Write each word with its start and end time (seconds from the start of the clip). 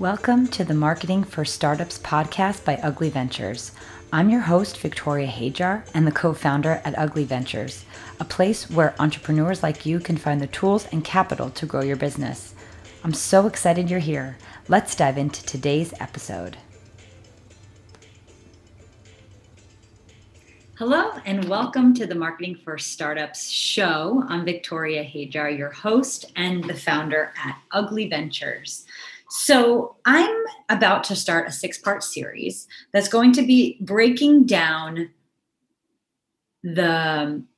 Welcome 0.00 0.48
to 0.48 0.64
the 0.64 0.74
Marketing 0.74 1.22
for 1.22 1.44
Startups 1.44 2.00
podcast 2.00 2.64
by 2.64 2.74
Ugly 2.82 3.10
Ventures. 3.10 3.70
I'm 4.12 4.28
your 4.28 4.40
host, 4.40 4.80
Victoria 4.80 5.28
Hajar, 5.28 5.88
and 5.94 6.04
the 6.04 6.10
co 6.10 6.34
founder 6.34 6.82
at 6.84 6.98
Ugly 6.98 7.26
Ventures, 7.26 7.84
a 8.18 8.24
place 8.24 8.68
where 8.68 8.96
entrepreneurs 8.98 9.62
like 9.62 9.86
you 9.86 10.00
can 10.00 10.16
find 10.16 10.40
the 10.40 10.48
tools 10.48 10.88
and 10.90 11.04
capital 11.04 11.48
to 11.50 11.66
grow 11.66 11.80
your 11.82 11.94
business. 11.94 12.56
I'm 13.04 13.14
so 13.14 13.46
excited 13.46 13.88
you're 13.88 14.00
here. 14.00 14.36
Let's 14.66 14.96
dive 14.96 15.16
into 15.16 15.46
today's 15.46 15.94
episode. 16.00 16.56
Hello, 20.76 21.12
and 21.24 21.48
welcome 21.48 21.94
to 21.94 22.04
the 22.04 22.16
Marketing 22.16 22.56
for 22.56 22.78
Startups 22.78 23.48
show. 23.48 24.24
I'm 24.26 24.44
Victoria 24.44 25.04
Hajar, 25.04 25.56
your 25.56 25.70
host 25.70 26.32
and 26.34 26.64
the 26.64 26.74
founder 26.74 27.32
at 27.36 27.58
Ugly 27.70 28.08
Ventures. 28.08 28.86
So, 29.36 29.96
I'm 30.04 30.32
about 30.68 31.02
to 31.04 31.16
start 31.16 31.48
a 31.48 31.52
six 31.52 31.76
part 31.76 32.04
series 32.04 32.68
that's 32.92 33.08
going 33.08 33.32
to 33.32 33.42
be 33.42 33.76
breaking 33.80 34.46
down 34.46 35.10
the 36.62 36.92
um, 36.92 37.48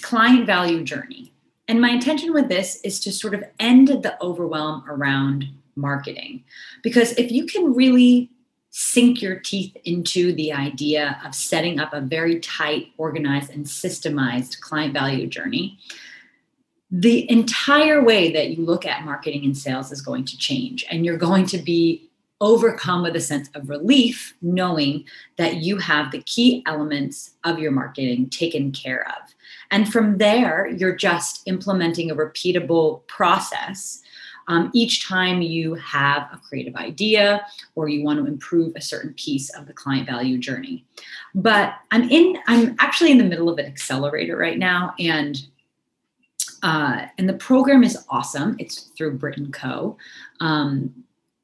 client 0.00 0.46
value 0.46 0.82
journey. 0.82 1.34
And 1.68 1.82
my 1.82 1.90
intention 1.90 2.32
with 2.32 2.48
this 2.48 2.80
is 2.82 2.98
to 3.00 3.12
sort 3.12 3.34
of 3.34 3.44
end 3.60 3.88
the 3.88 4.16
overwhelm 4.22 4.84
around 4.88 5.44
marketing. 5.76 6.44
Because 6.82 7.12
if 7.12 7.30
you 7.30 7.44
can 7.44 7.74
really 7.74 8.30
sink 8.70 9.20
your 9.20 9.38
teeth 9.38 9.76
into 9.84 10.34
the 10.34 10.50
idea 10.50 11.20
of 11.26 11.34
setting 11.34 11.78
up 11.78 11.92
a 11.92 12.00
very 12.00 12.40
tight, 12.40 12.86
organized, 12.96 13.50
and 13.50 13.66
systemized 13.66 14.60
client 14.60 14.94
value 14.94 15.26
journey, 15.26 15.78
the 16.98 17.30
entire 17.30 18.02
way 18.02 18.32
that 18.32 18.56
you 18.56 18.64
look 18.64 18.86
at 18.86 19.04
marketing 19.04 19.44
and 19.44 19.56
sales 19.56 19.92
is 19.92 20.00
going 20.00 20.24
to 20.24 20.38
change 20.38 20.82
and 20.90 21.04
you're 21.04 21.18
going 21.18 21.44
to 21.44 21.58
be 21.58 22.08
overcome 22.40 23.02
with 23.02 23.14
a 23.14 23.20
sense 23.20 23.50
of 23.54 23.68
relief 23.68 24.34
knowing 24.40 25.04
that 25.36 25.56
you 25.56 25.76
have 25.76 26.10
the 26.10 26.22
key 26.22 26.62
elements 26.66 27.34
of 27.44 27.58
your 27.58 27.70
marketing 27.70 28.30
taken 28.30 28.72
care 28.72 29.06
of. 29.08 29.34
And 29.70 29.92
from 29.92 30.16
there 30.16 30.68
you're 30.68 30.96
just 30.96 31.42
implementing 31.46 32.10
a 32.10 32.16
repeatable 32.16 33.06
process 33.08 34.02
um, 34.48 34.70
each 34.72 35.06
time 35.06 35.42
you 35.42 35.74
have 35.74 36.28
a 36.32 36.38
creative 36.38 36.76
idea 36.76 37.44
or 37.74 37.88
you 37.88 38.04
want 38.04 38.20
to 38.20 38.26
improve 38.26 38.74
a 38.76 38.80
certain 38.80 39.12
piece 39.14 39.50
of 39.50 39.66
the 39.66 39.72
client 39.72 40.06
value 40.06 40.38
journey. 40.38 40.86
But 41.34 41.74
i'm 41.90 42.08
in 42.08 42.38
i'm 42.46 42.74
actually 42.78 43.10
in 43.10 43.18
the 43.18 43.24
middle 43.24 43.50
of 43.50 43.58
an 43.58 43.66
accelerator 43.66 44.36
right 44.36 44.58
now 44.58 44.94
and 44.98 45.46
uh, 46.62 47.06
and 47.18 47.28
the 47.28 47.34
program 47.34 47.84
is 47.84 47.98
awesome. 48.08 48.56
It's 48.58 48.90
through 48.96 49.18
Brit 49.18 49.38
and 49.38 49.52
Co. 49.52 49.96
Um, 50.40 50.92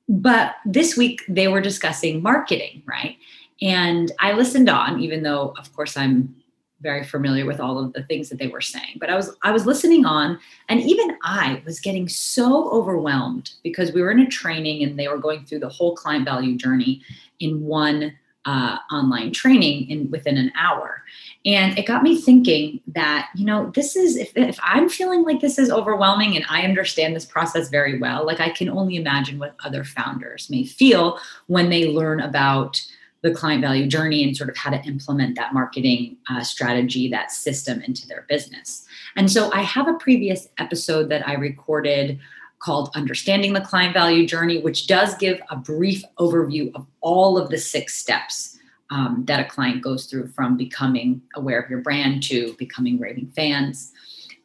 but 0.08 0.56
this 0.66 0.96
week 0.96 1.22
they 1.28 1.48
were 1.48 1.60
discussing 1.60 2.22
marketing, 2.22 2.82
right? 2.86 3.16
And 3.60 4.10
I 4.18 4.32
listened 4.32 4.68
on, 4.68 5.00
even 5.00 5.22
though, 5.22 5.54
of 5.58 5.72
course, 5.74 5.96
I'm 5.96 6.34
very 6.80 7.04
familiar 7.04 7.46
with 7.46 7.60
all 7.60 7.78
of 7.78 7.92
the 7.92 8.02
things 8.02 8.28
that 8.28 8.38
they 8.38 8.48
were 8.48 8.60
saying. 8.60 8.96
But 8.98 9.08
I 9.08 9.14
was 9.14 9.30
I 9.42 9.52
was 9.52 9.66
listening 9.66 10.04
on, 10.04 10.38
and 10.68 10.80
even 10.80 11.16
I 11.22 11.62
was 11.64 11.78
getting 11.78 12.08
so 12.08 12.70
overwhelmed 12.70 13.52
because 13.62 13.92
we 13.92 14.02
were 14.02 14.10
in 14.10 14.18
a 14.18 14.26
training 14.26 14.82
and 14.82 14.98
they 14.98 15.08
were 15.08 15.18
going 15.18 15.44
through 15.44 15.60
the 15.60 15.68
whole 15.68 15.94
client 15.94 16.24
value 16.24 16.56
journey 16.56 17.00
in 17.38 17.62
one 17.62 18.12
uh, 18.44 18.78
online 18.90 19.32
training 19.32 19.88
in 19.88 20.10
within 20.10 20.36
an 20.36 20.52
hour. 20.56 21.02
And 21.44 21.78
it 21.78 21.86
got 21.86 22.02
me 22.02 22.20
thinking 22.20 22.80
that 22.88 23.28
you 23.34 23.44
know 23.44 23.70
this 23.74 23.96
is 23.96 24.16
if, 24.16 24.36
if 24.36 24.58
i'm 24.62 24.88
feeling 24.88 25.22
like 25.22 25.40
this 25.40 25.58
is 25.58 25.70
overwhelming 25.70 26.36
and 26.36 26.44
i 26.48 26.62
understand 26.62 27.14
this 27.14 27.24
process 27.24 27.68
very 27.68 27.98
well 27.98 28.24
like 28.24 28.40
i 28.40 28.48
can 28.50 28.68
only 28.68 28.96
imagine 28.96 29.38
what 29.38 29.56
other 29.64 29.84
founders 29.84 30.48
may 30.50 30.64
feel 30.64 31.18
when 31.46 31.70
they 31.70 31.88
learn 31.88 32.20
about 32.20 32.84
the 33.22 33.32
client 33.32 33.62
value 33.62 33.86
journey 33.86 34.24
and 34.24 34.36
sort 34.36 34.50
of 34.50 34.56
how 34.56 34.70
to 34.70 34.82
implement 34.82 35.36
that 35.36 35.54
marketing 35.54 36.16
uh, 36.28 36.42
strategy 36.42 37.08
that 37.08 37.30
system 37.30 37.80
into 37.82 38.06
their 38.08 38.26
business. 38.28 38.84
And 39.16 39.30
so 39.30 39.50
i 39.52 39.62
have 39.62 39.88
a 39.88 39.94
previous 39.94 40.48
episode 40.58 41.08
that 41.10 41.26
i 41.28 41.34
recorded 41.34 42.18
called 42.62 42.90
Understanding 42.94 43.52
the 43.52 43.60
Client 43.60 43.92
Value 43.92 44.26
Journey, 44.26 44.60
which 44.60 44.86
does 44.86 45.14
give 45.16 45.40
a 45.50 45.56
brief 45.56 46.04
overview 46.18 46.74
of 46.74 46.86
all 47.00 47.36
of 47.36 47.50
the 47.50 47.58
six 47.58 47.94
steps 47.94 48.58
um, 48.90 49.24
that 49.26 49.40
a 49.40 49.44
client 49.44 49.82
goes 49.82 50.06
through 50.06 50.28
from 50.28 50.56
becoming 50.56 51.20
aware 51.34 51.58
of 51.58 51.68
your 51.68 51.80
brand 51.80 52.22
to 52.24 52.54
becoming 52.58 52.98
raving 53.00 53.32
fans. 53.34 53.92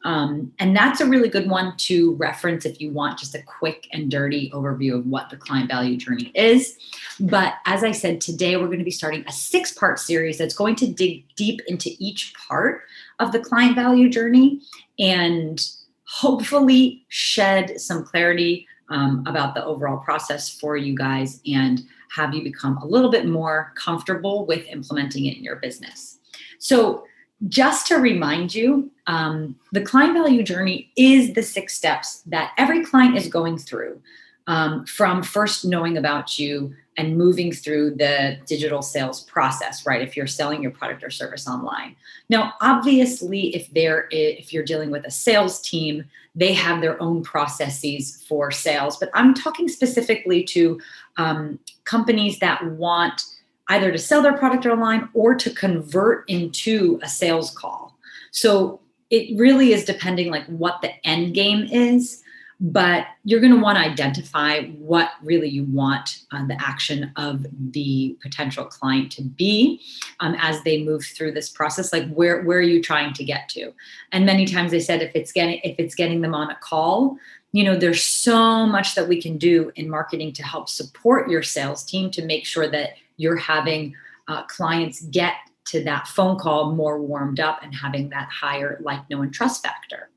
Um, 0.04 0.52
and 0.58 0.76
that's 0.76 1.00
a 1.00 1.06
really 1.06 1.28
good 1.28 1.50
one 1.50 1.76
to 1.78 2.14
reference 2.14 2.64
if 2.64 2.80
you 2.80 2.90
want 2.90 3.18
just 3.18 3.34
a 3.34 3.42
quick 3.42 3.88
and 3.92 4.10
dirty 4.10 4.50
overview 4.54 4.96
of 4.96 5.06
what 5.06 5.28
the 5.28 5.36
client 5.36 5.68
value 5.68 5.96
journey 5.96 6.30
is. 6.34 6.78
But 7.20 7.54
as 7.66 7.82
I 7.82 7.92
said, 7.92 8.20
today 8.20 8.56
we're 8.56 8.66
going 8.66 8.78
to 8.78 8.84
be 8.84 8.90
starting 8.90 9.24
a 9.26 9.32
six 9.32 9.72
part 9.72 9.98
series 9.98 10.38
that's 10.38 10.54
going 10.54 10.76
to 10.76 10.86
dig 10.86 11.24
deep 11.34 11.60
into 11.66 11.90
each 11.98 12.32
part 12.48 12.82
of 13.18 13.32
the 13.32 13.40
client 13.40 13.74
value 13.74 14.08
journey 14.08 14.60
and 14.98 15.60
hopefully 16.08 17.04
shed 17.08 17.80
some 17.80 18.02
clarity 18.02 18.66
um, 18.88 19.22
about 19.26 19.54
the 19.54 19.64
overall 19.64 19.98
process 19.98 20.48
for 20.48 20.76
you 20.76 20.94
guys 20.94 21.40
and 21.46 21.82
have 22.10 22.34
you 22.34 22.42
become 22.42 22.78
a 22.78 22.86
little 22.86 23.10
bit 23.10 23.26
more 23.26 23.72
comfortable 23.76 24.46
with 24.46 24.66
implementing 24.68 25.26
it 25.26 25.36
in 25.36 25.44
your 25.44 25.56
business. 25.56 26.18
So, 26.58 27.04
just 27.46 27.86
to 27.86 27.96
remind 27.98 28.52
you, 28.52 28.90
um, 29.06 29.54
the 29.70 29.80
client 29.80 30.14
value 30.14 30.42
journey 30.42 30.90
is 30.96 31.34
the 31.34 31.42
six 31.42 31.76
steps 31.76 32.22
that 32.26 32.50
every 32.58 32.84
client 32.84 33.16
is 33.16 33.28
going 33.28 33.58
through 33.58 34.02
um, 34.48 34.84
from 34.86 35.22
first 35.22 35.64
knowing 35.64 35.96
about 35.96 36.36
you 36.36 36.74
and 36.98 37.16
moving 37.16 37.50
through 37.52 37.94
the 37.94 38.36
digital 38.44 38.82
sales 38.82 39.22
process 39.22 39.86
right? 39.86 40.02
If 40.02 40.16
you're 40.16 40.26
selling 40.26 40.62
your 40.62 40.72
product 40.72 41.02
or 41.02 41.10
service 41.10 41.48
online. 41.48 41.96
Now 42.28 42.52
obviously 42.60 43.54
if 43.54 43.70
they're 43.72 44.08
if 44.10 44.52
you're 44.52 44.64
dealing 44.64 44.90
with 44.90 45.06
a 45.06 45.10
sales 45.10 45.60
team 45.60 46.04
they 46.34 46.52
have 46.52 46.82
their 46.82 47.00
own 47.02 47.22
processes 47.22 48.22
for 48.28 48.50
sales. 48.50 48.98
But 48.98 49.10
i'm 49.14 49.32
talking 49.32 49.68
specifically 49.68 50.44
to 50.44 50.80
um, 51.16 51.58
companies 51.84 52.38
that 52.40 52.64
want 52.72 53.22
either 53.68 53.92
to 53.92 53.98
sell 53.98 54.22
their 54.22 54.36
product 54.36 54.66
online 54.66 55.08
or 55.14 55.34
to 55.34 55.50
convert 55.50 56.28
into 56.28 56.98
a 57.02 57.08
sales 57.08 57.50
call. 57.50 57.96
So 58.30 58.80
it 59.10 59.38
really 59.38 59.72
is 59.72 59.84
depending 59.84 60.30
like 60.30 60.46
what 60.46 60.80
the 60.82 60.92
end 61.06 61.34
game 61.34 61.66
is 61.70 62.22
but 62.60 63.06
you're 63.24 63.40
going 63.40 63.54
to 63.54 63.60
want 63.60 63.78
to 63.78 63.84
identify 63.84 64.62
what 64.70 65.10
really 65.22 65.48
you 65.48 65.64
want 65.64 66.24
uh, 66.32 66.44
the 66.46 66.60
action 66.60 67.12
of 67.16 67.46
the 67.70 68.16
potential 68.20 68.64
client 68.64 69.12
to 69.12 69.22
be 69.22 69.80
um, 70.20 70.34
as 70.40 70.62
they 70.64 70.82
move 70.82 71.04
through 71.04 71.30
this 71.30 71.48
process 71.48 71.92
like 71.92 72.08
where 72.12 72.42
where 72.42 72.58
are 72.58 72.62
you 72.62 72.82
trying 72.82 73.12
to 73.12 73.24
get 73.24 73.48
to? 73.48 73.72
And 74.10 74.26
many 74.26 74.44
times 74.44 74.72
they 74.72 74.80
said 74.80 75.02
if 75.02 75.12
it's 75.14 75.30
getting 75.30 75.60
if 75.62 75.76
it's 75.78 75.94
getting 75.94 76.20
them 76.20 76.34
on 76.34 76.50
a 76.50 76.56
call 76.56 77.16
you 77.52 77.64
know 77.64 77.76
there's 77.76 78.04
so 78.04 78.66
much 78.66 78.94
that 78.94 79.08
we 79.08 79.20
can 79.20 79.38
do 79.38 79.72
in 79.76 79.88
marketing 79.88 80.32
to 80.34 80.42
help 80.42 80.68
support 80.68 81.30
your 81.30 81.42
sales 81.42 81.84
team 81.84 82.10
to 82.10 82.24
make 82.24 82.44
sure 82.44 82.68
that 82.68 82.90
you're 83.16 83.36
having 83.36 83.94
uh, 84.28 84.42
clients 84.44 85.00
get 85.06 85.34
to 85.64 85.82
that 85.84 86.06
phone 86.06 86.38
call 86.38 86.72
more 86.72 87.00
warmed 87.00 87.40
up 87.40 87.60
and 87.62 87.74
having 87.74 88.08
that 88.10 88.28
higher 88.28 88.78
like 88.82 89.00
know 89.10 89.22
and 89.22 89.32
trust 89.32 89.62
factor 89.62 90.10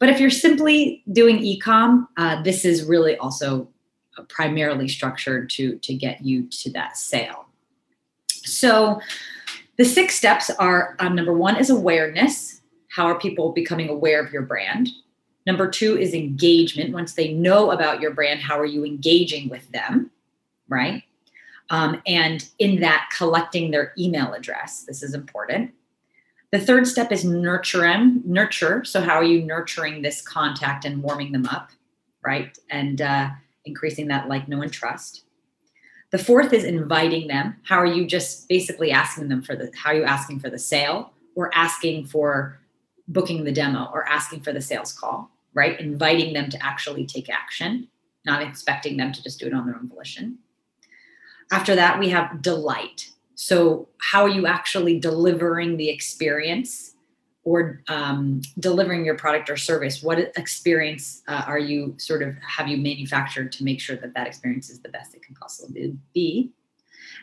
but 0.00 0.08
if 0.08 0.18
you're 0.18 0.30
simply 0.30 1.04
doing 1.12 1.38
ecom, 1.38 2.08
uh, 2.16 2.42
this 2.42 2.64
is 2.64 2.84
really 2.84 3.16
also 3.18 3.68
primarily 4.28 4.88
structured 4.88 5.48
to, 5.50 5.76
to 5.78 5.94
get 5.94 6.24
you 6.24 6.48
to 6.48 6.72
that 6.72 6.96
sale. 6.96 7.46
So 8.28 9.00
the 9.76 9.84
six 9.84 10.14
steps 10.14 10.50
are 10.50 10.96
um, 10.98 11.14
number 11.14 11.34
one 11.34 11.56
is 11.56 11.70
awareness. 11.70 12.62
How 12.88 13.06
are 13.06 13.18
people 13.18 13.52
becoming 13.52 13.88
aware 13.88 14.24
of 14.24 14.32
your 14.32 14.42
brand? 14.42 14.88
Number 15.46 15.70
two 15.70 15.96
is 15.96 16.14
engagement. 16.14 16.92
Once 16.92 17.12
they 17.12 17.32
know 17.32 17.70
about 17.70 18.00
your 18.00 18.12
brand, 18.12 18.40
how 18.40 18.58
are 18.58 18.66
you 18.66 18.84
engaging 18.84 19.48
with 19.48 19.70
them? 19.70 20.10
Right? 20.68 21.02
Um, 21.68 22.02
and 22.06 22.48
in 22.58 22.80
that, 22.80 23.10
collecting 23.16 23.70
their 23.70 23.92
email 23.98 24.32
address. 24.32 24.82
This 24.82 25.02
is 25.02 25.14
important. 25.14 25.72
The 26.52 26.60
third 26.60 26.86
step 26.86 27.12
is 27.12 27.24
nurturing, 27.24 28.22
nurture. 28.24 28.84
So 28.84 29.00
how 29.00 29.14
are 29.14 29.24
you 29.24 29.42
nurturing 29.42 30.02
this 30.02 30.20
contact 30.20 30.84
and 30.84 31.02
warming 31.02 31.32
them 31.32 31.46
up, 31.46 31.70
right? 32.24 32.56
And 32.70 33.00
uh, 33.00 33.30
increasing 33.64 34.08
that 34.08 34.28
like, 34.28 34.48
know, 34.48 34.62
and 34.62 34.72
trust. 34.72 35.24
The 36.10 36.18
fourth 36.18 36.52
is 36.52 36.64
inviting 36.64 37.28
them. 37.28 37.56
How 37.62 37.76
are 37.76 37.86
you 37.86 38.04
just 38.04 38.48
basically 38.48 38.90
asking 38.90 39.28
them 39.28 39.42
for 39.42 39.54
the, 39.54 39.70
how 39.76 39.90
are 39.90 39.94
you 39.94 40.02
asking 40.02 40.40
for 40.40 40.50
the 40.50 40.58
sale 40.58 41.12
or 41.36 41.54
asking 41.54 42.06
for 42.06 42.58
booking 43.06 43.44
the 43.44 43.52
demo 43.52 43.88
or 43.92 44.08
asking 44.08 44.40
for 44.40 44.52
the 44.52 44.60
sales 44.60 44.92
call, 44.92 45.30
right? 45.54 45.78
Inviting 45.78 46.32
them 46.32 46.50
to 46.50 46.64
actually 46.64 47.06
take 47.06 47.30
action, 47.30 47.86
not 48.24 48.42
expecting 48.42 48.96
them 48.96 49.12
to 49.12 49.22
just 49.22 49.38
do 49.38 49.46
it 49.46 49.54
on 49.54 49.66
their 49.66 49.76
own 49.76 49.88
volition. 49.88 50.38
After 51.52 51.76
that, 51.76 51.98
we 52.00 52.08
have 52.08 52.42
delight. 52.42 53.10
So, 53.42 53.88
how 53.96 54.24
are 54.24 54.28
you 54.28 54.46
actually 54.46 55.00
delivering 55.00 55.78
the 55.78 55.88
experience 55.88 56.94
or 57.42 57.82
um, 57.88 58.42
delivering 58.58 59.02
your 59.02 59.16
product 59.16 59.48
or 59.48 59.56
service? 59.56 60.02
What 60.02 60.18
experience 60.36 61.22
uh, 61.26 61.44
are 61.46 61.58
you 61.58 61.94
sort 61.96 62.22
of 62.22 62.34
have 62.46 62.68
you 62.68 62.76
manufactured 62.76 63.50
to 63.52 63.64
make 63.64 63.80
sure 63.80 63.96
that 63.96 64.12
that 64.12 64.26
experience 64.26 64.68
is 64.68 64.80
the 64.80 64.90
best 64.90 65.14
it 65.14 65.22
can 65.22 65.34
possibly 65.36 65.96
be? 66.12 66.50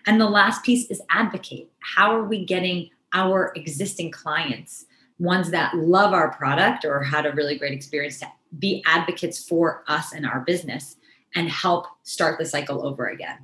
And 0.07 0.19
the 0.19 0.27
last 0.27 0.63
piece 0.63 0.89
is 0.89 1.03
advocate. 1.11 1.69
How 1.81 2.15
are 2.15 2.23
we 2.23 2.43
getting 2.45 2.89
our 3.13 3.53
existing 3.55 4.09
clients 4.09 4.87
ones 5.19 5.51
that 5.51 5.75
love 5.75 6.13
our 6.13 6.31
product 6.31 6.83
or 6.83 7.03
had 7.03 7.27
a 7.27 7.31
really 7.33 7.59
great 7.59 7.73
experience 7.73 8.21
to 8.21 8.27
be 8.57 8.83
advocates 8.87 9.47
for 9.47 9.83
us 9.87 10.13
and 10.13 10.25
our 10.25 10.39
business 10.39 10.95
and 11.35 11.47
help 11.47 11.85
start 12.01 12.39
the 12.39 12.45
cycle 12.45 12.87
over 12.87 13.05
again? 13.05 13.37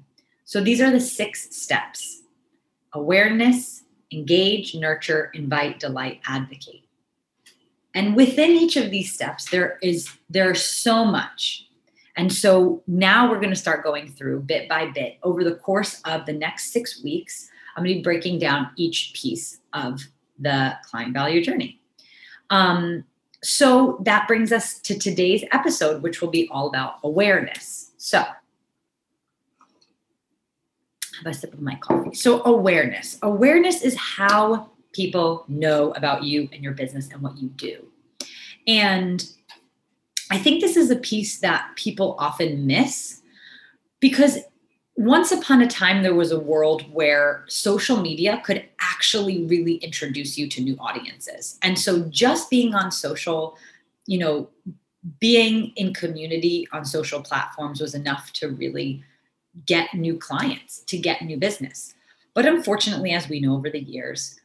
So 0.44 0.60
these 0.60 0.82
are 0.82 0.90
the 0.90 1.00
six 1.00 1.56
steps 1.56 2.23
awareness 2.94 3.84
engage, 4.14 4.76
nurture, 4.76 5.32
invite, 5.34 5.80
delight, 5.80 6.22
advocate. 6.28 6.84
And 7.96 8.16
within 8.16 8.52
each 8.52 8.76
of 8.76 8.90
these 8.90 9.14
steps, 9.14 9.50
there 9.50 9.78
is 9.82 10.10
there's 10.30 10.64
so 10.64 11.06
much. 11.06 11.68
And 12.16 12.32
so 12.32 12.84
now 12.88 13.30
we're 13.30 13.40
going 13.40 13.50
to 13.50 13.56
start 13.56 13.84
going 13.84 14.08
through 14.08 14.42
bit 14.42 14.70
by 14.70 14.88
bit 14.88 15.18
over 15.24 15.44
the 15.44 15.56
course 15.56 16.02
of 16.06 16.26
the 16.26 16.34
next 16.34 16.72
six 16.72 17.04
weeks. 17.04 17.50
I'm 17.76 17.84
going 17.84 17.96
to 17.96 18.00
be 18.00 18.04
breaking 18.04 18.40
down 18.40 18.70
each 18.76 19.14
piece 19.16 19.60
of 19.74 20.02
the 20.40 20.76
client 20.86 21.14
value 21.14 21.44
journey. 21.44 21.80
Um, 22.50 23.04
so 23.44 24.00
that 24.06 24.28
brings 24.28 24.52
us 24.52 24.80
to 24.80 24.98
today's 24.98 25.44
episode, 25.52 26.02
which 26.02 26.22
will 26.22 26.30
be 26.30 26.48
all 26.50 26.68
about 26.68 27.00
awareness. 27.04 27.92
So 27.98 28.24
have 31.24 31.34
a 31.34 31.38
sip 31.38 31.54
of 31.54 31.62
my 31.62 31.76
coffee. 31.76 32.14
So, 32.14 32.44
awareness. 32.44 33.18
Awareness 33.22 33.82
is 33.82 33.96
how 33.98 34.72
people 34.92 35.46
know 35.48 35.92
about 35.92 36.24
you 36.24 36.50
and 36.54 36.64
your 36.64 36.74
business 36.74 37.10
and 37.12 37.22
what 37.22 37.38
you 37.38 37.50
do. 37.50 37.88
And 38.68 39.26
I 40.30 40.38
think 40.38 40.62
this 40.62 40.78
is 40.78 40.90
a 40.90 40.96
piece 40.96 41.40
that 41.40 41.72
people 41.76 42.16
often 42.20 42.66
miss 42.66 43.22
because 44.00 44.40
once 44.96 45.32
upon 45.32 45.62
a 45.62 45.68
time 45.68 46.04
there 46.04 46.14
was 46.14 46.32
a 46.32 46.40
world 46.40 46.92
where 46.94 47.44
social 47.48 47.98
media 47.98 48.42
could 48.46 48.64
actually 48.80 49.46
really 49.46 49.76
introduce 49.76 50.38
you 50.38 50.48
to 50.48 50.62
new 50.62 50.76
audiences. 50.80 51.58
And 51.64 51.78
so 51.78 52.04
just 52.10 52.50
being 52.50 52.76
on 52.76 52.92
social, 52.92 53.58
you 54.06 54.20
know, 54.20 54.50
being 55.20 55.74
in 55.76 55.94
community 55.94 56.68
on 56.72 56.86
social 56.86 57.22
platforms 57.22 57.82
was 57.82 57.96
enough 57.96 58.32
to 58.34 58.50
really 58.50 59.04
get 59.66 59.94
new 59.94 60.18
clients, 60.18 60.80
to 60.80 60.98
get 60.98 61.22
new 61.22 61.38
business. 61.38 61.94
But 62.34 62.46
unfortunately, 62.46 63.12
as 63.12 63.30
we 63.30 63.40
know 63.40 63.56
over 63.56 63.70
the 63.70 63.80
years, 63.80 64.40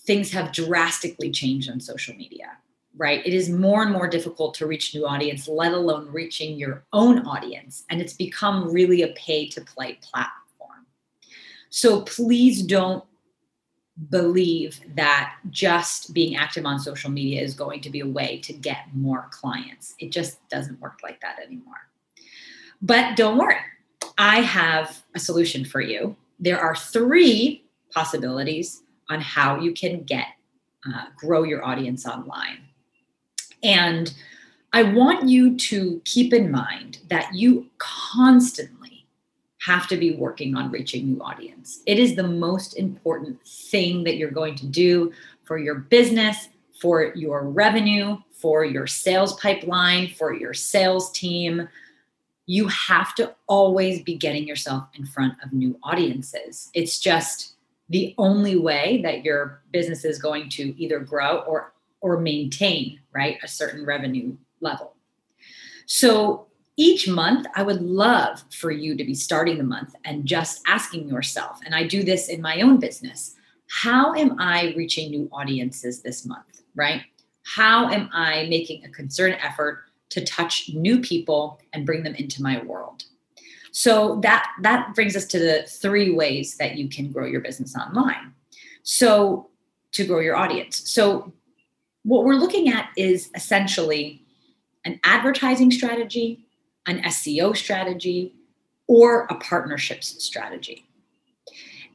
things 0.00 0.30
have 0.32 0.52
drastically 0.52 1.30
changed 1.30 1.70
on 1.70 1.80
social 1.80 2.14
media, 2.14 2.58
right? 2.96 3.24
It 3.26 3.32
is 3.32 3.48
more 3.48 3.82
and 3.82 3.92
more 3.92 4.08
difficult 4.08 4.54
to 4.54 4.66
reach 4.66 4.94
new 4.94 5.06
audience, 5.06 5.48
let 5.48 5.72
alone 5.72 6.08
reaching 6.10 6.58
your 6.58 6.84
own 6.92 7.26
audience. 7.26 7.84
And 7.88 8.00
it's 8.00 8.12
become 8.12 8.72
really 8.72 9.02
a 9.02 9.08
pay 9.08 9.48
to 9.48 9.60
play 9.60 9.98
platform. 10.02 10.86
So 11.70 12.02
please 12.02 12.62
don't 12.62 13.04
believe 14.08 14.80
that 14.94 15.36
just 15.50 16.14
being 16.14 16.36
active 16.36 16.64
on 16.64 16.78
social 16.78 17.10
media 17.10 17.42
is 17.42 17.54
going 17.54 17.80
to 17.82 17.90
be 17.90 18.00
a 18.00 18.06
way 18.06 18.38
to 18.38 18.52
get 18.52 18.86
more 18.94 19.28
clients. 19.30 19.94
It 19.98 20.10
just 20.10 20.46
doesn't 20.48 20.80
work 20.80 21.00
like 21.02 21.20
that 21.20 21.38
anymore. 21.38 21.74
But 22.80 23.16
don't 23.16 23.36
worry, 23.36 23.58
I 24.20 24.42
have 24.42 25.02
a 25.14 25.18
solution 25.18 25.64
for 25.64 25.80
you. 25.80 26.14
There 26.38 26.60
are 26.60 26.76
three 26.76 27.64
possibilities 27.90 28.82
on 29.08 29.22
how 29.22 29.58
you 29.58 29.72
can 29.72 30.02
get 30.02 30.26
uh, 30.86 31.06
grow 31.16 31.42
your 31.42 31.64
audience 31.64 32.04
online. 32.04 32.58
And 33.62 34.12
I 34.74 34.82
want 34.82 35.26
you 35.26 35.56
to 35.56 36.02
keep 36.04 36.34
in 36.34 36.50
mind 36.50 36.98
that 37.08 37.34
you 37.34 37.70
constantly 37.78 39.06
have 39.62 39.88
to 39.88 39.96
be 39.96 40.16
working 40.16 40.54
on 40.54 40.70
reaching 40.70 41.14
new 41.14 41.22
audience. 41.22 41.80
It 41.86 41.98
is 41.98 42.14
the 42.14 42.28
most 42.28 42.76
important 42.76 43.38
thing 43.46 44.04
that 44.04 44.18
you're 44.18 44.30
going 44.30 44.54
to 44.56 44.66
do 44.66 45.12
for 45.44 45.56
your 45.56 45.76
business, 45.76 46.50
for 46.78 47.14
your 47.14 47.48
revenue, 47.48 48.18
for 48.32 48.66
your 48.66 48.86
sales 48.86 49.40
pipeline, 49.40 50.08
for 50.08 50.34
your 50.34 50.52
sales 50.52 51.10
team, 51.12 51.66
you 52.50 52.66
have 52.66 53.14
to 53.14 53.32
always 53.46 54.02
be 54.02 54.16
getting 54.16 54.44
yourself 54.44 54.82
in 54.94 55.06
front 55.06 55.34
of 55.40 55.52
new 55.52 55.78
audiences. 55.84 56.68
It's 56.74 56.98
just 56.98 57.54
the 57.90 58.12
only 58.18 58.56
way 58.56 59.00
that 59.04 59.24
your 59.24 59.62
business 59.70 60.04
is 60.04 60.20
going 60.20 60.48
to 60.50 60.74
either 60.82 60.98
grow 60.98 61.38
or 61.42 61.72
or 62.00 62.18
maintain, 62.18 62.98
right, 63.14 63.38
a 63.44 63.46
certain 63.46 63.86
revenue 63.86 64.36
level. 64.60 64.96
So 65.86 66.48
each 66.76 67.06
month, 67.06 67.46
I 67.54 67.62
would 67.62 67.82
love 67.82 68.42
for 68.50 68.72
you 68.72 68.96
to 68.96 69.04
be 69.04 69.14
starting 69.14 69.56
the 69.56 69.70
month 69.76 69.94
and 70.04 70.26
just 70.26 70.60
asking 70.66 71.08
yourself, 71.08 71.60
and 71.64 71.72
I 71.72 71.86
do 71.86 72.02
this 72.02 72.28
in 72.28 72.42
my 72.42 72.62
own 72.62 72.80
business, 72.80 73.36
how 73.68 74.14
am 74.14 74.40
I 74.40 74.74
reaching 74.76 75.10
new 75.10 75.28
audiences 75.30 76.02
this 76.02 76.26
month, 76.26 76.62
right? 76.74 77.02
How 77.44 77.90
am 77.90 78.08
I 78.12 78.46
making 78.48 78.84
a 78.84 78.88
concerted 78.88 79.38
effort 79.40 79.84
to 80.10 80.24
touch 80.24 80.70
new 80.74 81.00
people 81.00 81.60
and 81.72 81.86
bring 81.86 82.02
them 82.02 82.14
into 82.14 82.42
my 82.42 82.62
world. 82.62 83.04
So 83.72 84.20
that 84.22 84.50
that 84.62 84.94
brings 84.94 85.16
us 85.16 85.24
to 85.26 85.38
the 85.38 85.62
three 85.62 86.10
ways 86.10 86.56
that 86.56 86.76
you 86.76 86.88
can 86.88 87.12
grow 87.12 87.26
your 87.26 87.40
business 87.40 87.76
online. 87.76 88.34
So 88.82 89.48
to 89.92 90.04
grow 90.04 90.20
your 90.20 90.36
audience. 90.36 90.90
So 90.90 91.32
what 92.02 92.24
we're 92.24 92.34
looking 92.34 92.68
at 92.68 92.90
is 92.96 93.30
essentially 93.34 94.22
an 94.84 94.98
advertising 95.04 95.70
strategy, 95.70 96.46
an 96.86 97.02
SEO 97.02 97.56
strategy, 97.56 98.34
or 98.86 99.26
a 99.30 99.34
partnerships 99.36 100.22
strategy. 100.22 100.86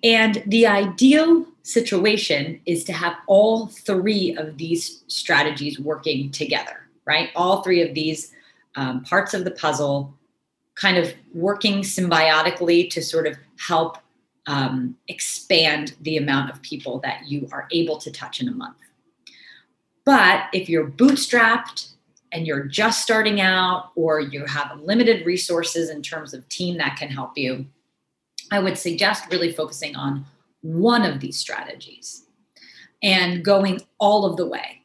And 0.03 0.43
the 0.45 0.67
ideal 0.67 1.45
situation 1.63 2.61
is 2.65 2.83
to 2.85 2.93
have 2.93 3.15
all 3.27 3.67
three 3.67 4.35
of 4.37 4.57
these 4.57 5.03
strategies 5.07 5.79
working 5.79 6.31
together 6.31 6.84
right? 7.05 7.29
All 7.35 7.61
three 7.61 7.81
of 7.81 7.93
these 7.93 8.33
um, 8.75 9.03
parts 9.03 9.33
of 9.33 9.43
the 9.43 9.51
puzzle 9.51 10.13
kind 10.75 10.97
of 10.97 11.13
working 11.33 11.81
symbiotically 11.81 12.89
to 12.89 13.01
sort 13.01 13.27
of 13.27 13.37
help 13.57 13.97
um, 14.47 14.95
expand 15.07 15.95
the 16.01 16.17
amount 16.17 16.51
of 16.51 16.61
people 16.61 16.99
that 16.99 17.27
you 17.27 17.47
are 17.51 17.67
able 17.71 17.97
to 17.97 18.11
touch 18.11 18.41
in 18.41 18.47
a 18.47 18.51
month. 18.51 18.77
But 20.05 20.47
if 20.53 20.69
you're 20.69 20.87
bootstrapped 20.87 21.93
and 22.31 22.45
you're 22.45 22.63
just 22.63 23.01
starting 23.01 23.41
out 23.41 23.91
or 23.95 24.19
you 24.19 24.45
have 24.45 24.79
limited 24.81 25.25
resources 25.25 25.89
in 25.89 26.01
terms 26.01 26.33
of 26.33 26.47
team 26.49 26.77
that 26.77 26.97
can 26.97 27.09
help 27.09 27.37
you, 27.37 27.65
I 28.51 28.59
would 28.59 28.77
suggest 28.77 29.31
really 29.31 29.51
focusing 29.51 29.95
on 29.95 30.25
one 30.61 31.03
of 31.03 31.19
these 31.19 31.37
strategies 31.37 32.25
and 33.01 33.43
going 33.43 33.81
all 33.99 34.25
of 34.25 34.37
the 34.37 34.45
way. 34.45 34.81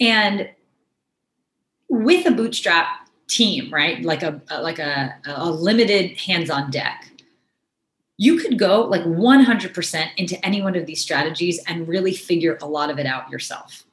And 0.00 0.50
with 1.88 2.26
a 2.26 2.30
bootstrap 2.30 2.86
team, 3.28 3.72
right? 3.72 4.02
Like 4.02 4.22
a, 4.22 4.40
like 4.50 4.78
a, 4.78 5.14
a 5.26 5.50
limited 5.50 6.18
hands-on 6.18 6.70
deck, 6.70 7.10
you 8.16 8.38
could 8.38 8.58
go 8.58 8.82
like 8.82 9.02
100% 9.02 10.08
into 10.16 10.44
any 10.44 10.60
one 10.60 10.74
of 10.74 10.86
these 10.86 11.00
strategies 11.00 11.60
and 11.66 11.86
really 11.86 12.12
figure 12.12 12.58
a 12.60 12.66
lot 12.66 12.90
of 12.90 12.98
it 12.98 13.06
out 13.06 13.30
yourself. 13.30 13.84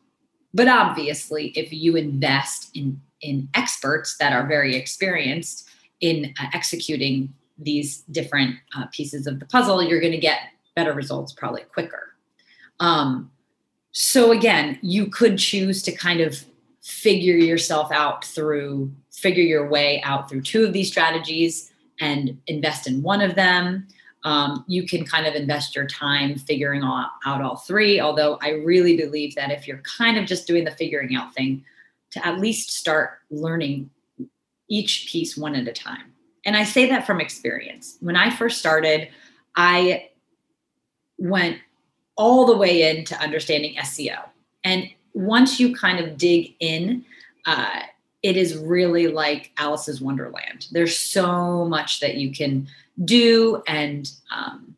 But 0.53 0.67
obviously, 0.67 1.47
if 1.49 1.71
you 1.71 1.95
invest 1.95 2.71
in 2.73 3.01
in 3.21 3.49
experts 3.55 4.17
that 4.17 4.33
are 4.33 4.45
very 4.45 4.75
experienced 4.75 5.67
in 5.99 6.33
uh, 6.39 6.45
executing 6.53 7.33
these 7.57 8.01
different 8.11 8.55
uh, 8.77 8.85
pieces 8.91 9.25
of 9.25 9.39
the 9.39 9.45
puzzle, 9.45 9.81
you're 9.81 9.99
going 9.99 10.11
to 10.11 10.17
get 10.17 10.39
better 10.75 10.93
results 10.93 11.33
probably 11.33 11.61
quicker. 11.61 12.13
Um, 12.79 13.31
so 13.91 14.31
again, 14.31 14.77
you 14.81 15.07
could 15.07 15.37
choose 15.37 15.81
to 15.83 15.91
kind 15.91 16.21
of 16.21 16.45
figure 16.85 17.35
yourself 17.35 17.91
out 17.91 18.23
through 18.23 18.93
figure 19.11 19.43
your 19.43 19.67
way 19.67 19.99
out 20.03 20.29
through 20.29 20.41
two 20.41 20.63
of 20.63 20.71
these 20.71 20.87
strategies 20.87 21.73
and 21.99 22.39
invest 22.45 22.85
in 22.85 23.01
one 23.01 23.21
of 23.21 23.33
them. 23.33 23.87
Um, 24.23 24.63
you 24.67 24.85
can 24.85 25.03
kind 25.03 25.25
of 25.25 25.33
invest 25.33 25.75
your 25.75 25.87
time 25.87 26.35
figuring 26.35 26.83
all, 26.83 27.09
out 27.25 27.41
all 27.41 27.57
three 27.57 27.99
although 27.99 28.37
i 28.41 28.49
really 28.49 28.97
believe 28.97 29.35
that 29.35 29.51
if 29.51 29.67
you're 29.67 29.81
kind 29.97 30.17
of 30.17 30.25
just 30.25 30.47
doing 30.47 30.63
the 30.63 30.71
figuring 30.71 31.15
out 31.15 31.33
thing 31.33 31.63
to 32.11 32.25
at 32.25 32.39
least 32.39 32.71
start 32.71 33.19
learning 33.29 33.89
each 34.67 35.07
piece 35.11 35.37
one 35.37 35.55
at 35.55 35.67
a 35.67 35.73
time. 35.73 36.13
And 36.45 36.55
i 36.55 36.63
say 36.63 36.87
that 36.89 37.05
from 37.07 37.19
experience. 37.19 37.97
When 37.99 38.15
i 38.15 38.29
first 38.29 38.59
started 38.59 39.09
i 39.55 40.09
went 41.17 41.57
all 42.15 42.45
the 42.45 42.57
way 42.57 42.95
into 42.95 43.19
understanding 43.19 43.75
seo 43.77 44.23
and 44.63 44.89
once 45.15 45.59
you 45.59 45.73
kind 45.73 45.99
of 45.99 46.17
dig 46.17 46.53
in, 46.59 47.03
uh, 47.45 47.79
it 48.21 48.37
is 48.37 48.57
really 48.57 49.07
like 49.07 49.51
Alice's 49.57 50.01
Wonderland. 50.01 50.67
There's 50.71 50.97
so 50.97 51.65
much 51.65 52.01
that 52.01 52.15
you 52.15 52.31
can 52.31 52.67
do 53.03 53.63
and 53.67 54.11
um, 54.35 54.75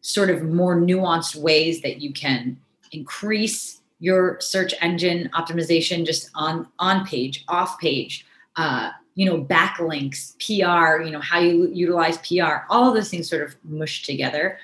sort 0.00 0.30
of 0.30 0.42
more 0.42 0.76
nuanced 0.76 1.36
ways 1.36 1.82
that 1.82 2.00
you 2.00 2.12
can 2.12 2.58
increase 2.92 3.80
your 4.00 4.38
search 4.40 4.74
engine 4.80 5.30
optimization 5.34 6.04
just 6.04 6.30
on 6.34 6.66
on 6.78 7.06
page, 7.06 7.44
off 7.48 7.78
page, 7.78 8.26
uh, 8.56 8.90
you 9.14 9.26
know, 9.26 9.44
backlinks, 9.44 10.34
PR, 10.38 11.02
you 11.02 11.10
know, 11.10 11.20
how 11.20 11.38
you 11.38 11.68
utilize 11.72 12.18
PR, 12.18 12.64
all 12.70 12.88
of 12.88 12.94
those 12.94 13.10
things 13.10 13.28
sort 13.28 13.42
of 13.42 13.54
mushed 13.64 14.06
together. 14.06 14.58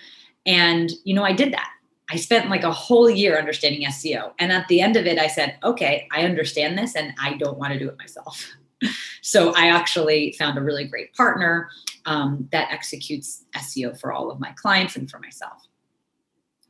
And, 0.46 0.90
you 1.04 1.14
know, 1.14 1.24
I 1.24 1.32
did 1.32 1.52
that. 1.52 1.70
I 2.10 2.16
spent 2.16 2.50
like 2.50 2.62
a 2.62 2.72
whole 2.72 3.10
year 3.10 3.38
understanding 3.38 3.86
SEO. 3.88 4.32
And 4.38 4.52
at 4.52 4.68
the 4.68 4.80
end 4.80 4.96
of 4.96 5.06
it, 5.06 5.18
I 5.18 5.26
said, 5.26 5.56
okay, 5.64 6.06
I 6.12 6.22
understand 6.22 6.78
this 6.78 6.94
and 6.94 7.12
I 7.20 7.34
don't 7.34 7.58
want 7.58 7.72
to 7.72 7.78
do 7.78 7.88
it 7.88 7.98
myself. 7.98 8.52
so 9.22 9.52
I 9.56 9.68
actually 9.68 10.32
found 10.38 10.56
a 10.56 10.62
really 10.62 10.84
great 10.84 11.12
partner 11.14 11.68
um, 12.04 12.48
that 12.52 12.70
executes 12.70 13.44
SEO 13.56 13.98
for 13.98 14.12
all 14.12 14.30
of 14.30 14.38
my 14.38 14.52
clients 14.52 14.94
and 14.94 15.10
for 15.10 15.18
myself. 15.18 15.66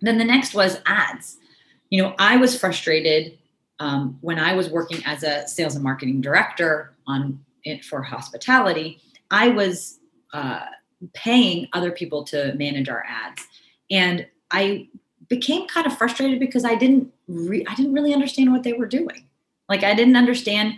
Then 0.01 0.19
the 0.19 0.25
next 0.25 0.55
was 0.55 0.81
ads. 0.87 1.37
You 1.91 2.03
know, 2.03 2.15
I 2.19 2.37
was 2.37 2.59
frustrated 2.59 3.39
um, 3.79 4.19
when 4.23 4.39
I 4.39 4.55
was 4.55 4.71
working 4.71 5.03
as 5.05 5.23
a 5.23 5.47
sales 5.47 5.75
and 5.75 5.85
marketing 5.85 6.21
director 6.21 6.95
on 7.07 7.45
it 7.65 7.85
for 7.85 8.03
hospitality. 8.03 9.01
I 9.31 9.49
was 9.49 9.99
uh, 10.33 10.65
paying 11.13 11.69
other 11.73 11.91
people 11.91 12.25
to 12.25 12.55
manage 12.55 12.89
our 12.89 13.05
ads, 13.07 13.43
and 13.91 14.27
I 14.51 14.89
became 15.29 15.67
kind 15.69 15.87
of 15.87 15.97
frustrated 15.97 16.41
because 16.41 16.65
I 16.65 16.75
didn't 16.75 17.13
re- 17.29 17.65
I 17.69 17.75
didn't 17.75 17.93
really 17.93 18.15
understand 18.15 18.53
what 18.53 18.63
they 18.63 18.73
were 18.73 18.87
doing. 18.87 19.27
Like 19.69 19.83
I 19.83 19.95
didn't 19.95 20.17
understand 20.17 20.75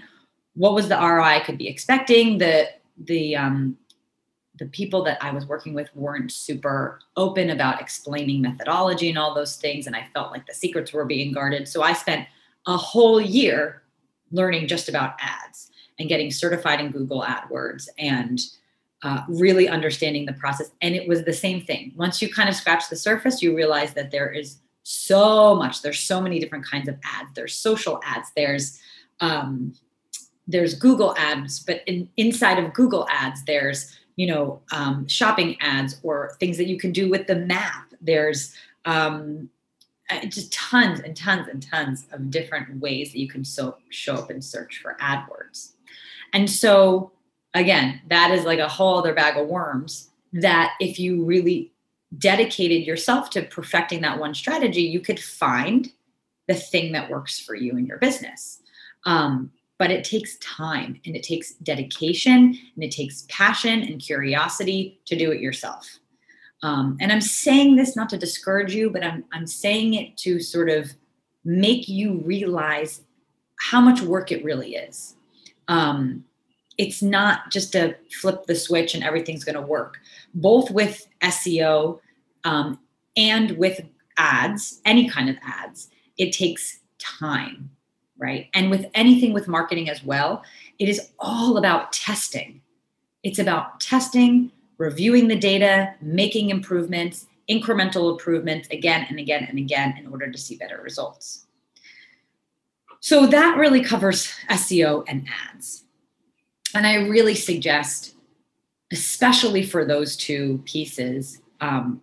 what 0.54 0.74
was 0.74 0.88
the 0.88 0.96
ROI 0.96 1.22
I 1.22 1.40
could 1.40 1.58
be 1.58 1.68
expecting. 1.68 2.38
The 2.38 2.68
the 2.96 3.36
um, 3.36 3.76
the 4.58 4.66
people 4.66 5.02
that 5.04 5.22
I 5.22 5.30
was 5.30 5.46
working 5.46 5.74
with 5.74 5.88
weren't 5.94 6.32
super 6.32 7.00
open 7.16 7.50
about 7.50 7.80
explaining 7.80 8.42
methodology 8.42 9.08
and 9.08 9.18
all 9.18 9.34
those 9.34 9.56
things, 9.56 9.86
and 9.86 9.94
I 9.94 10.08
felt 10.14 10.32
like 10.32 10.46
the 10.46 10.54
secrets 10.54 10.92
were 10.92 11.04
being 11.04 11.32
guarded. 11.32 11.68
So 11.68 11.82
I 11.82 11.92
spent 11.92 12.26
a 12.66 12.76
whole 12.76 13.20
year 13.20 13.82
learning 14.30 14.66
just 14.66 14.88
about 14.88 15.14
ads 15.20 15.70
and 15.98 16.08
getting 16.08 16.30
certified 16.30 16.80
in 16.80 16.90
Google 16.90 17.22
AdWords 17.22 17.88
and 17.98 18.40
uh, 19.02 19.22
really 19.28 19.68
understanding 19.68 20.26
the 20.26 20.32
process. 20.32 20.70
And 20.82 20.94
it 20.94 21.06
was 21.08 21.24
the 21.24 21.32
same 21.32 21.60
thing. 21.60 21.92
Once 21.96 22.20
you 22.20 22.32
kind 22.32 22.48
of 22.48 22.54
scratch 22.54 22.88
the 22.88 22.96
surface, 22.96 23.42
you 23.42 23.54
realize 23.54 23.94
that 23.94 24.10
there 24.10 24.30
is 24.30 24.58
so 24.82 25.54
much. 25.54 25.82
There's 25.82 26.00
so 26.00 26.20
many 26.20 26.38
different 26.38 26.64
kinds 26.66 26.88
of 26.88 26.96
ads. 27.04 27.30
There's 27.34 27.54
social 27.54 28.00
ads. 28.04 28.30
There's 28.34 28.80
um, 29.20 29.74
there's 30.46 30.74
Google 30.74 31.14
ads, 31.18 31.60
but 31.60 31.82
in, 31.86 32.08
inside 32.16 32.58
of 32.58 32.72
Google 32.72 33.06
ads, 33.10 33.44
there's 33.44 33.94
you 34.16 34.26
know 34.26 34.62
um, 34.72 35.06
shopping 35.06 35.56
ads 35.60 36.00
or 36.02 36.36
things 36.40 36.56
that 36.56 36.66
you 36.66 36.78
can 36.78 36.90
do 36.90 37.08
with 37.10 37.26
the 37.26 37.36
map. 37.36 37.92
There's 38.00 38.54
um, 38.84 39.50
uh, 40.10 40.24
just 40.26 40.52
tons 40.52 41.00
and 41.00 41.14
tons 41.14 41.48
and 41.48 41.62
tons 41.62 42.06
of 42.12 42.30
different 42.30 42.80
ways 42.80 43.12
that 43.12 43.18
you 43.18 43.28
can 43.28 43.44
so, 43.44 43.76
show 43.90 44.14
up 44.14 44.30
and 44.30 44.42
search 44.42 44.80
for 44.82 44.96
AdWords. 45.00 45.72
And 46.32 46.48
so 46.48 47.12
again, 47.58 48.00
that 48.08 48.30
is 48.30 48.44
like 48.44 48.58
a 48.58 48.68
whole 48.68 48.98
other 48.98 49.14
bag 49.14 49.36
of 49.36 49.48
worms 49.48 50.10
that 50.32 50.74
if 50.80 50.98
you 50.98 51.24
really 51.24 51.72
dedicated 52.16 52.86
yourself 52.86 53.30
to 53.30 53.42
perfecting 53.42 54.00
that 54.02 54.18
one 54.18 54.34
strategy, 54.34 54.82
you 54.82 55.00
could 55.00 55.20
find 55.20 55.92
the 56.46 56.54
thing 56.54 56.92
that 56.92 57.10
works 57.10 57.38
for 57.38 57.54
you 57.54 57.76
in 57.76 57.86
your 57.86 57.98
business. 57.98 58.60
Um, 59.04 59.50
but 59.78 59.90
it 59.90 60.04
takes 60.04 60.36
time 60.38 61.00
and 61.06 61.14
it 61.14 61.22
takes 61.22 61.52
dedication 61.54 62.58
and 62.74 62.84
it 62.84 62.90
takes 62.90 63.26
passion 63.28 63.82
and 63.82 64.00
curiosity 64.00 65.00
to 65.06 65.16
do 65.16 65.30
it 65.30 65.40
yourself. 65.40 65.98
Um, 66.62 66.96
and 67.00 67.12
I'm 67.12 67.20
saying 67.20 67.76
this 67.76 67.94
not 67.94 68.08
to 68.10 68.18
discourage 68.18 68.74
you, 68.74 68.90
but 68.90 69.04
I'm, 69.04 69.24
I'm 69.32 69.46
saying 69.46 69.94
it 69.94 70.16
to 70.18 70.40
sort 70.40 70.68
of 70.68 70.92
make 71.44 71.88
you 71.88 72.20
realize 72.24 73.02
how 73.60 73.80
much 73.80 74.00
work 74.00 74.32
it 74.32 74.42
really 74.42 74.74
is. 74.74 75.14
Um, 75.68 76.24
it's 76.78 77.02
not 77.02 77.50
just 77.50 77.74
a 77.74 77.96
flip 78.20 78.46
the 78.46 78.54
switch 78.54 78.94
and 78.94 79.02
everything's 79.02 79.44
going 79.44 79.56
to 79.56 79.60
work. 79.60 79.98
Both 80.32 80.70
with 80.70 81.06
SEO 81.20 81.98
um, 82.44 82.78
and 83.16 83.50
with 83.58 83.80
ads, 84.16 84.80
any 84.84 85.08
kind 85.08 85.28
of 85.28 85.36
ads, 85.42 85.90
it 86.16 86.32
takes 86.32 86.78
time, 86.98 87.70
right? 88.16 88.48
And 88.54 88.70
with 88.70 88.86
anything 88.94 89.32
with 89.32 89.48
marketing 89.48 89.90
as 89.90 90.04
well, 90.04 90.44
it 90.78 90.88
is 90.88 91.10
all 91.18 91.58
about 91.58 91.92
testing. 91.92 92.62
It's 93.24 93.40
about 93.40 93.80
testing, 93.80 94.52
reviewing 94.78 95.26
the 95.26 95.36
data, 95.36 95.94
making 96.00 96.50
improvements, 96.50 97.26
incremental 97.50 98.12
improvements 98.12 98.68
again 98.70 99.06
and 99.08 99.18
again 99.18 99.46
and 99.48 99.58
again 99.58 99.96
in 99.98 100.06
order 100.06 100.30
to 100.30 100.38
see 100.38 100.56
better 100.56 100.80
results. 100.80 101.46
So 103.00 103.26
that 103.26 103.56
really 103.56 103.82
covers 103.82 104.32
SEO 104.50 105.04
and 105.08 105.26
ads. 105.52 105.84
And 106.74 106.86
I 106.86 106.96
really 107.06 107.34
suggest, 107.34 108.14
especially 108.92 109.62
for 109.62 109.84
those 109.84 110.16
two 110.16 110.62
pieces, 110.64 111.40
um, 111.60 112.00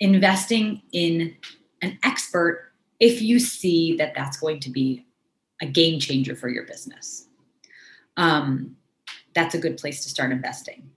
investing 0.00 0.82
in 0.92 1.36
an 1.82 1.98
expert 2.04 2.72
if 3.00 3.22
you 3.22 3.38
see 3.38 3.96
that 3.96 4.14
that's 4.14 4.36
going 4.36 4.60
to 4.60 4.70
be 4.70 5.06
a 5.60 5.66
game 5.66 6.00
changer 6.00 6.34
for 6.34 6.48
your 6.48 6.64
business. 6.64 7.26
Um, 8.16 8.76
that's 9.34 9.54
a 9.54 9.58
good 9.58 9.78
place 9.78 10.02
to 10.02 10.08
start 10.08 10.32
investing. 10.32 10.90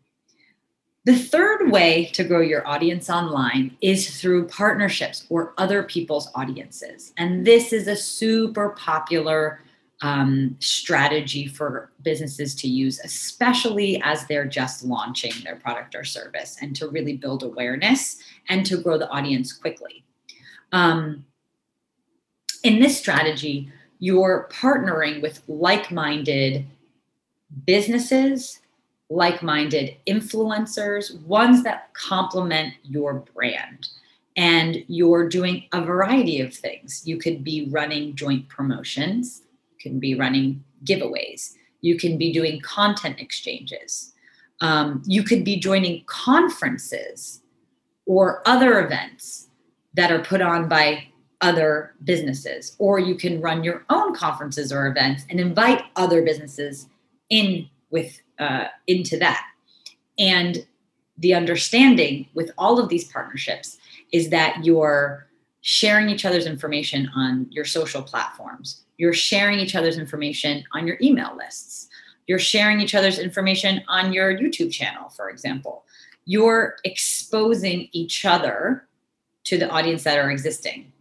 The 1.06 1.18
third 1.18 1.72
way 1.72 2.12
to 2.14 2.24
grow 2.24 2.42
your 2.42 2.68
audience 2.68 3.10
online 3.10 3.76
is 3.82 4.22
through 4.22 4.48
partnerships 4.48 5.26
or 5.30 5.54
other 5.58 5.82
people's 5.82 6.30
audiences. 6.36 7.12
And 7.18 7.46
this 7.46 7.74
is 7.74 7.88
a 7.88 7.96
super 7.96 8.70
popular 8.70 9.62
um, 10.02 10.56
strategy 10.60 11.48
for 11.48 11.92
businesses 12.02 12.56
to 12.56 12.68
use, 12.68 13.00
especially 13.04 14.02
as 14.04 14.26
they're 14.26 14.46
just 14.46 14.84
launching 14.84 15.32
their 15.44 15.56
product 15.56 15.96
or 15.96 16.04
service, 16.04 16.58
and 16.62 16.76
to 16.76 16.88
really 16.90 17.16
build 17.16 17.44
awareness 17.44 18.18
and 18.50 18.66
to 18.66 18.78
grow 18.78 18.98
the 18.98 19.10
audience 19.10 19.54
quickly. 19.54 20.04
Um, 20.72 21.26
in 22.64 22.80
this 22.80 22.98
strategy, 22.98 23.72
you're 24.00 24.50
partnering 24.52 25.22
with 25.22 25.42
like 25.48 25.92
minded 25.92 26.66
businesses, 27.66 28.60
like 29.10 29.44
minded 29.44 29.98
influencers, 30.08 31.22
ones 31.24 31.64
that 31.64 31.94
complement 31.94 32.74
your 32.84 33.26
brand. 33.36 33.90
And 34.38 34.84
you're 34.88 35.28
doing 35.28 35.66
a 35.74 35.82
variety 35.82 36.40
of 36.40 36.54
things. 36.54 37.04
You 37.06 37.18
could 37.18 37.44
be 37.44 37.68
running 37.70 38.16
joint 38.16 38.48
promotions 38.48 39.41
can 39.82 40.00
be 40.00 40.16
running 40.16 40.64
giveaways. 40.86 41.54
You 41.82 41.98
can 41.98 42.18
be 42.18 42.32
doing 42.32 42.62
content 42.62 43.20
exchanges. 43.20 44.14
Um, 44.62 45.02
you 45.06 45.24
could 45.24 45.44
be 45.44 45.60
joining 45.60 46.04
conferences 46.06 47.42
or 48.06 48.42
other 48.46 48.86
events 48.86 49.50
that 49.94 50.12
are 50.12 50.24
put 50.24 50.42
on 50.42 50.70
by 50.70 51.08
other 51.42 51.94
businesses, 52.04 52.76
or 52.78 53.00
you 53.00 53.16
can 53.16 53.42
run 53.42 53.64
your 53.64 53.84
own 53.90 54.14
conferences 54.14 54.72
or 54.72 54.88
events 54.88 55.26
and 55.30 55.40
invite 55.40 55.84
other 55.96 56.22
businesses 56.22 56.88
in 57.30 57.68
with 57.90 58.22
uh, 58.40 58.66
into 58.88 59.18
that. 59.18 59.44
And 60.20 60.66
the 61.18 61.34
understanding 61.34 62.28
with 62.34 62.52
all 62.58 62.80
of 62.80 62.90
these 62.90 63.06
partnerships 63.06 63.78
is 64.12 64.30
that 64.30 64.64
you're 64.64 65.28
sharing 65.62 66.10
each 66.10 66.26
other's 66.26 66.48
information 66.48 67.10
on 67.16 67.48
your 67.52 67.66
social 67.66 68.02
platforms. 68.02 68.84
You're 68.98 69.14
sharing 69.14 69.60
each 69.60 69.76
other's 69.76 69.98
information 69.98 70.64
on 70.74 70.88
your 70.88 70.98
email 71.02 71.36
lists. 71.38 71.88
You're 72.28 72.40
sharing 72.40 72.82
each 72.82 72.96
other's 72.96 73.20
information 73.20 73.84
on 73.88 74.14
your 74.14 74.36
YouTube 74.36 74.72
channel, 74.72 75.10
for 75.10 75.30
example. 75.30 75.86
You're 76.26 76.78
exposing 76.84 77.90
each 77.92 78.26
other 78.26 78.88
to 79.46 79.58
the 79.58 79.70
audience 79.70 80.04
that 80.04 80.18
are 80.18 80.32
existing. 80.32 80.92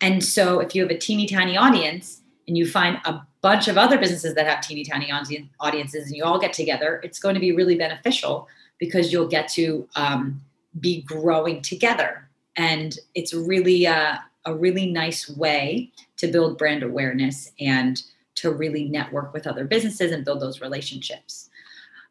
And 0.00 0.22
so 0.22 0.60
if 0.60 0.74
you 0.74 0.82
have 0.82 0.90
a 0.90 0.98
teeny 0.98 1.26
tiny 1.26 1.56
audience 1.56 2.20
and 2.48 2.58
you 2.58 2.68
find 2.68 2.98
a 3.04 3.22
bunch 3.40 3.68
of 3.68 3.78
other 3.78 3.98
businesses 3.98 4.34
that 4.34 4.46
have 4.46 4.60
teeny 4.60 4.84
tiny 4.84 5.12
audiences 5.60 6.06
and 6.06 6.16
you 6.16 6.24
all 6.24 6.38
get 6.38 6.52
together, 6.52 7.00
it's 7.04 7.18
going 7.18 7.34
to 7.34 7.40
be 7.40 7.52
really 7.52 7.76
beneficial 7.76 8.48
because 8.78 9.12
you'll 9.12 9.28
get 9.28 9.48
to 9.48 9.86
um, 9.96 10.40
be 10.80 11.02
growing 11.02 11.62
together 11.62 12.23
and 12.56 12.98
it's 13.14 13.34
really 13.34 13.84
a, 13.84 14.22
a 14.44 14.54
really 14.54 14.90
nice 14.90 15.28
way 15.28 15.90
to 16.16 16.28
build 16.28 16.58
brand 16.58 16.82
awareness 16.82 17.50
and 17.60 18.02
to 18.36 18.50
really 18.52 18.88
network 18.88 19.32
with 19.32 19.46
other 19.46 19.64
businesses 19.64 20.12
and 20.12 20.24
build 20.24 20.40
those 20.40 20.60
relationships. 20.60 21.50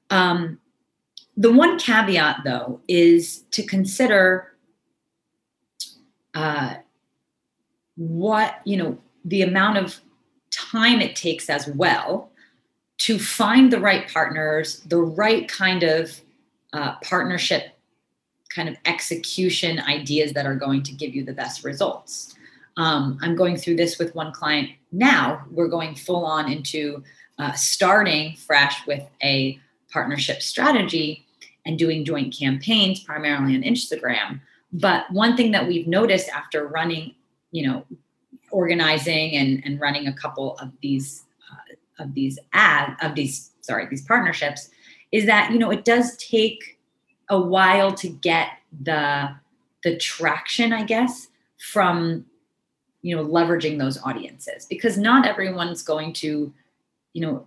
Um, 0.09 0.59
the 1.35 1.51
one 1.51 1.79
caveat, 1.79 2.41
though, 2.43 2.79
is 2.87 3.43
to 3.51 3.63
consider 3.63 4.53
uh, 6.33 6.75
what, 7.95 8.61
you 8.65 8.77
know, 8.77 8.97
the 9.25 9.41
amount 9.41 9.77
of 9.77 9.99
time 10.51 11.01
it 11.01 11.15
takes 11.15 11.49
as 11.49 11.67
well 11.67 12.31
to 12.99 13.17
find 13.17 13.71
the 13.71 13.79
right 13.79 14.07
partners, 14.11 14.81
the 14.81 15.01
right 15.01 15.47
kind 15.47 15.83
of 15.83 16.21
uh, 16.73 16.95
partnership 17.03 17.72
kind 18.53 18.69
of 18.69 18.75
execution 18.85 19.79
ideas 19.79 20.33
that 20.33 20.45
are 20.45 20.55
going 20.55 20.83
to 20.83 20.93
give 20.93 21.15
you 21.15 21.23
the 21.23 21.33
best 21.33 21.63
results. 21.63 22.35
Um, 22.77 23.17
I'm 23.21 23.35
going 23.35 23.57
through 23.57 23.75
this 23.75 23.99
with 23.99 24.15
one 24.15 24.31
client 24.31 24.69
now. 24.91 25.45
We're 25.51 25.67
going 25.67 25.95
full 25.95 26.25
on 26.25 26.51
into 26.51 27.03
uh, 27.39 27.53
starting 27.53 28.35
fresh 28.35 28.85
with 28.87 29.03
a 29.23 29.59
partnership 29.91 30.41
strategy 30.41 31.25
and 31.65 31.77
doing 31.77 32.03
joint 32.03 32.35
campaigns 32.37 32.99
primarily 32.99 33.55
on 33.55 33.61
Instagram. 33.61 34.41
But 34.71 35.09
one 35.11 35.37
thing 35.37 35.51
that 35.51 35.67
we've 35.67 35.87
noticed 35.87 36.29
after 36.29 36.67
running, 36.67 37.13
you 37.51 37.67
know, 37.67 37.85
organizing 38.51 39.35
and, 39.35 39.61
and 39.65 39.79
running 39.79 40.07
a 40.07 40.13
couple 40.13 40.57
of 40.57 40.71
these 40.81 41.23
uh, 41.51 42.03
of 42.03 42.13
these 42.13 42.39
ad 42.53 42.95
of 43.01 43.15
these 43.15 43.51
sorry 43.61 43.87
these 43.87 44.03
partnerships 44.03 44.69
is 45.11 45.25
that 45.25 45.51
you 45.51 45.59
know 45.59 45.71
it 45.71 45.85
does 45.85 46.15
take 46.17 46.79
a 47.29 47.39
while 47.39 47.93
to 47.93 48.09
get 48.09 48.49
the 48.81 49.29
the 49.83 49.97
traction 49.97 50.73
i 50.73 50.83
guess 50.83 51.29
from 51.57 52.25
you 53.01 53.15
know 53.15 53.25
leveraging 53.25 53.77
those 53.77 54.01
audiences 54.03 54.65
because 54.65 54.97
not 54.97 55.27
everyone's 55.27 55.83
going 55.83 56.11
to 56.13 56.51
you 57.13 57.21
know 57.21 57.45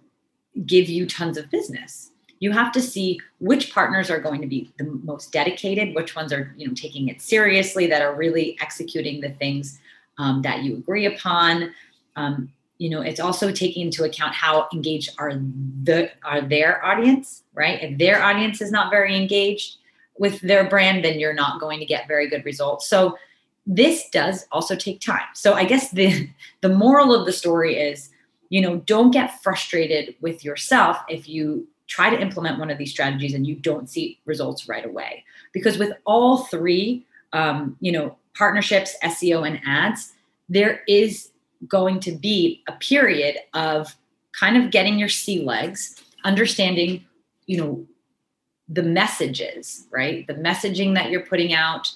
give 0.64 0.88
you 0.88 1.06
tons 1.06 1.36
of 1.36 1.50
business. 1.50 2.12
You 2.38 2.52
have 2.52 2.70
to 2.72 2.82
see 2.82 3.18
which 3.40 3.72
partners 3.72 4.10
are 4.10 4.20
going 4.20 4.40
to 4.42 4.46
be 4.46 4.70
the 4.78 4.84
most 4.84 5.32
dedicated 5.32 5.94
which 5.94 6.14
ones 6.14 6.32
are 6.32 6.54
you 6.56 6.68
know 6.68 6.74
taking 6.74 7.08
it 7.08 7.20
seriously 7.20 7.86
that 7.88 8.02
are 8.02 8.14
really 8.14 8.56
executing 8.60 9.20
the 9.20 9.30
things 9.30 9.78
um, 10.18 10.42
that 10.42 10.62
you 10.62 10.76
agree 10.76 11.06
upon. 11.06 11.74
Um, 12.14 12.52
you 12.78 12.90
know 12.90 13.00
it's 13.00 13.20
also 13.20 13.50
taking 13.50 13.86
into 13.86 14.04
account 14.04 14.34
how 14.34 14.68
engaged 14.72 15.10
are 15.18 15.32
the 15.84 16.10
are 16.24 16.40
their 16.40 16.84
audience 16.84 17.42
right? 17.54 17.82
If 17.82 17.98
their 17.98 18.22
audience 18.22 18.60
is 18.60 18.70
not 18.70 18.90
very 18.90 19.16
engaged 19.16 19.78
with 20.18 20.40
their 20.40 20.68
brand 20.68 21.04
then 21.04 21.18
you're 21.18 21.34
not 21.34 21.60
going 21.60 21.80
to 21.80 21.86
get 21.86 22.06
very 22.06 22.28
good 22.28 22.44
results. 22.44 22.86
So 22.86 23.16
this 23.66 24.08
does 24.10 24.46
also 24.52 24.76
take 24.76 25.00
time. 25.00 25.28
So 25.34 25.54
i 25.54 25.64
guess 25.64 25.90
the 25.90 26.28
the 26.60 26.68
moral 26.68 27.14
of 27.14 27.26
the 27.26 27.32
story 27.32 27.76
is 27.76 28.10
you 28.48 28.60
know 28.60 28.76
don't 28.78 29.10
get 29.10 29.42
frustrated 29.42 30.14
with 30.20 30.44
yourself 30.44 30.98
if 31.08 31.28
you 31.28 31.66
try 31.88 32.10
to 32.10 32.20
implement 32.20 32.58
one 32.58 32.70
of 32.70 32.78
these 32.78 32.90
strategies 32.90 33.32
and 33.32 33.46
you 33.46 33.54
don't 33.54 33.88
see 33.88 34.18
results 34.24 34.68
right 34.68 34.84
away. 34.84 35.24
Because 35.52 35.78
with 35.78 35.92
all 36.04 36.44
three 36.44 37.06
um, 37.32 37.76
you 37.80 37.92
know 37.92 38.16
partnerships 38.34 38.94
seo 39.02 39.46
and 39.46 39.60
ads 39.66 40.12
there 40.48 40.82
is 40.86 41.30
going 41.68 42.00
to 42.00 42.12
be 42.12 42.62
a 42.68 42.72
period 42.72 43.36
of 43.54 43.96
kind 44.38 44.56
of 44.56 44.70
getting 44.70 44.98
your 44.98 45.08
sea 45.08 45.42
legs 45.42 46.02
understanding 46.24 47.04
you 47.46 47.56
know 47.56 47.86
the 48.68 48.82
messages 48.82 49.86
right? 49.90 50.26
The 50.26 50.34
messaging 50.34 50.94
that 50.94 51.10
you're 51.10 51.24
putting 51.24 51.54
out 51.54 51.92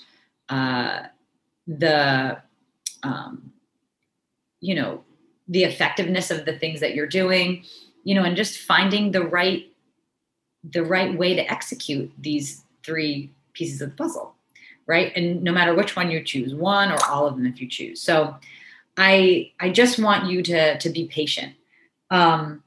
uh, 0.49 1.05
the 1.67 2.41
um, 3.03 3.53
you 4.61 4.75
know 4.75 5.05
the 5.49 5.65
effectiveness 5.65 6.31
of 6.31 6.45
the 6.45 6.57
things 6.59 6.81
that 6.81 6.95
you're 6.95 7.07
doing 7.07 7.65
you 8.05 8.15
know 8.15 8.23
and 8.23 8.37
just 8.37 8.59
finding 8.59 9.11
the 9.11 9.23
right 9.23 9.67
the 10.63 10.85
right 10.85 11.17
way 11.17 11.35
to 11.35 11.51
execute 11.51 12.13
these 12.19 12.63
three 12.85 13.33
pieces 13.53 13.81
of 13.81 13.91
the 13.91 13.97
puzzle 13.97 14.35
right? 14.91 15.13
And 15.15 15.45
no 15.45 15.53
matter 15.53 15.73
which 15.73 15.95
one 15.95 16.11
you 16.11 16.21
choose 16.21 16.53
one 16.53 16.91
or 16.91 16.99
all 17.07 17.25
of 17.25 17.37
them 17.37 17.47
if 17.47 17.61
you 17.61 17.69
choose. 17.69 18.01
So 18.01 18.35
i 19.01 19.51
i 19.61 19.71
just 19.71 19.99
want 19.99 20.31
you 20.31 20.43
to 20.43 20.79
to 20.79 20.91
be 20.91 21.07
patient. 21.09 21.55
Um 22.11 22.63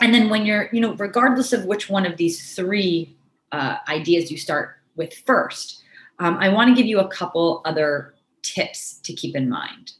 and 0.00 0.12
then 0.14 0.28
when 0.28 0.44
you're 0.44 0.68
you 0.72 0.80
know 0.80 0.94
regardless 0.94 1.52
of 1.52 1.64
which 1.64 1.88
one 1.88 2.04
of 2.04 2.16
these 2.16 2.54
three 2.54 3.16
uh, 3.52 3.76
ideas 3.88 4.30
you 4.30 4.38
start 4.38 4.76
with 4.96 5.12
first 5.26 5.82
um, 6.18 6.36
i 6.40 6.48
want 6.48 6.68
to 6.68 6.74
give 6.74 6.86
you 6.86 7.00
a 7.00 7.08
couple 7.08 7.62
other 7.64 8.14
tips 8.42 9.00
to 9.04 9.12
keep 9.12 9.36
in 9.36 9.48
mind. 9.48 9.92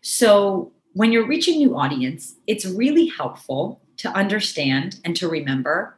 So 0.00 0.72
when 0.94 1.12
you're 1.12 1.26
reaching 1.26 1.58
new 1.58 1.76
audience 1.76 2.34
it's 2.46 2.66
really 2.66 3.06
helpful 3.06 3.80
to 3.98 4.08
understand 4.10 4.98
and 5.04 5.14
to 5.16 5.28
remember 5.28 5.96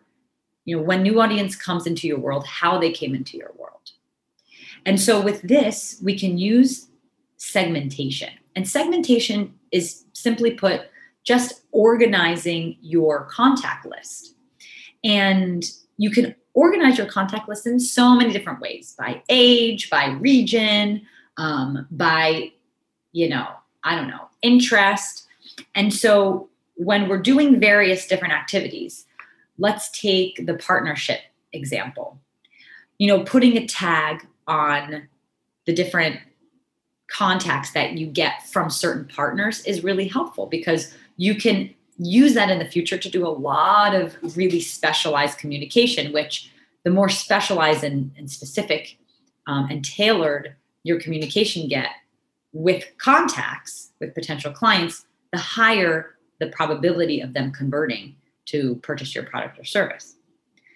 you 0.64 0.76
know 0.76 0.82
when 0.82 1.02
new 1.02 1.20
audience 1.20 1.56
comes 1.56 1.86
into 1.86 2.06
your 2.06 2.18
world 2.18 2.46
how 2.46 2.78
they 2.78 2.92
came 2.92 3.14
into 3.14 3.36
your 3.36 3.52
world. 3.56 3.90
And 4.86 5.00
so 5.00 5.20
with 5.20 5.42
this 5.42 5.98
we 6.02 6.16
can 6.18 6.38
use 6.38 6.88
segmentation 7.38 8.32
and 8.56 8.68
segmentation 8.68 9.54
is 9.70 10.04
simply 10.12 10.52
put 10.52 10.82
just 11.24 11.62
organizing 11.72 12.76
your 12.80 13.24
contact 13.26 13.86
list 13.86 14.34
and 15.04 15.64
you 15.96 16.10
can 16.10 16.34
organize 16.54 16.98
your 16.98 17.06
contact 17.06 17.48
list 17.48 17.66
in 17.66 17.78
so 17.80 18.14
many 18.14 18.32
different 18.32 18.60
ways 18.60 18.94
by 18.98 19.22
age 19.28 19.88
by 19.90 20.10
region 20.12 21.02
um, 21.36 21.86
by 21.90 22.50
you 23.12 23.28
know 23.28 23.48
i 23.84 23.94
don't 23.94 24.08
know 24.08 24.28
interest 24.42 25.26
and 25.74 25.92
so 25.92 26.48
when 26.74 27.08
we're 27.08 27.20
doing 27.20 27.60
various 27.60 28.06
different 28.06 28.34
activities 28.34 29.06
let's 29.58 29.90
take 29.90 30.44
the 30.46 30.54
partnership 30.54 31.20
example. 31.52 32.18
You 32.98 33.08
know, 33.08 33.24
putting 33.24 33.56
a 33.56 33.66
tag 33.66 34.26
on 34.46 35.08
the 35.66 35.72
different 35.72 36.18
contacts 37.12 37.72
that 37.72 37.92
you 37.92 38.06
get 38.06 38.46
from 38.48 38.70
certain 38.70 39.04
partners 39.04 39.64
is 39.64 39.84
really 39.84 40.08
helpful 40.08 40.46
because 40.46 40.94
you 41.16 41.34
can 41.34 41.72
use 41.98 42.34
that 42.34 42.50
in 42.50 42.58
the 42.58 42.64
future 42.64 42.96
to 42.96 43.10
do 43.10 43.26
a 43.26 43.28
lot 43.28 43.94
of 43.94 44.16
really 44.36 44.60
specialized 44.60 45.38
communication, 45.38 46.12
which 46.12 46.50
the 46.84 46.90
more 46.90 47.08
specialized 47.08 47.84
and, 47.84 48.10
and 48.16 48.30
specific 48.30 48.98
um, 49.46 49.68
and 49.70 49.84
tailored 49.84 50.56
your 50.84 50.98
communication 50.98 51.68
get 51.68 51.90
with 52.52 52.84
contacts, 52.98 53.92
with 54.00 54.14
potential 54.14 54.52
clients, 54.52 55.04
the 55.32 55.38
higher 55.38 56.16
the 56.40 56.48
probability 56.48 57.20
of 57.20 57.34
them 57.34 57.52
converting 57.52 58.16
to 58.46 58.76
purchase 58.76 59.14
your 59.14 59.24
product 59.24 59.58
or 59.58 59.64
service. 59.64 60.16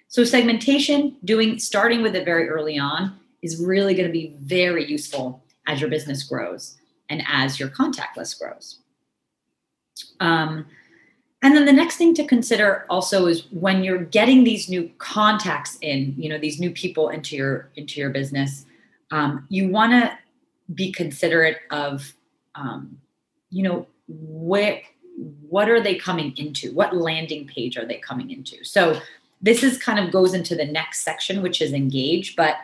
So 0.09 0.22
segmentation, 0.22 1.16
doing 1.25 1.59
starting 1.59 2.03
with 2.03 2.14
it 2.14 2.25
very 2.25 2.49
early 2.49 2.79
on 2.79 3.18
is 3.42 3.61
really 3.61 3.94
going 3.94 4.07
to 4.07 4.12
be 4.12 4.37
very 4.40 4.88
useful 4.88 5.42
as 5.66 5.81
your 5.81 5.90
business 5.90 6.22
grows 6.22 6.76
and 7.09 7.22
as 7.26 7.59
your 7.59 7.68
contact 7.68 8.16
list 8.16 8.38
grows. 8.38 8.79
Um, 10.20 10.66
and 11.42 11.55
then 11.55 11.66
the 11.66 11.72
next 11.72 11.96
thing 11.96 12.14
to 12.14 12.26
consider 12.26 12.87
also 12.88 13.26
is 13.26 13.46
when 13.52 13.85
you're 13.85 14.05
getting 14.05 14.44
these 14.44 14.68
new 14.68 14.90
contacts 14.98 15.79
in, 15.81 16.14
you 16.16 16.29
know, 16.29 16.38
these 16.38 16.59
new 16.59 16.70
people 16.70 17.11
into 17.11 17.37
your 17.37 17.70
into 17.76 18.00
your 18.00 18.11
business, 18.11 18.64
um, 19.11 19.46
you 19.48 19.68
want 19.68 19.92
to 19.92 20.18
be 20.74 20.90
considerate 20.90 21.59
of, 21.70 22.14
um, 22.55 22.98
you 23.50 23.62
know, 23.62 23.87
where 24.09 24.81
what 25.48 25.68
are 25.68 25.81
they 25.81 25.94
coming 25.94 26.37
into? 26.37 26.74
What 26.74 26.96
landing 26.96 27.46
page 27.46 27.76
are 27.76 27.87
they 27.87 27.98
coming 27.98 28.31
into? 28.31 28.64
So 28.64 29.00
this 29.40 29.62
is 29.62 29.79
kind 29.79 29.98
of 29.98 30.12
goes 30.12 30.35
into 30.35 30.55
the 30.55 30.64
next 30.64 31.02
section, 31.02 31.42
which 31.42 31.61
is 31.61 31.72
engage. 31.72 32.35
But 32.37 32.57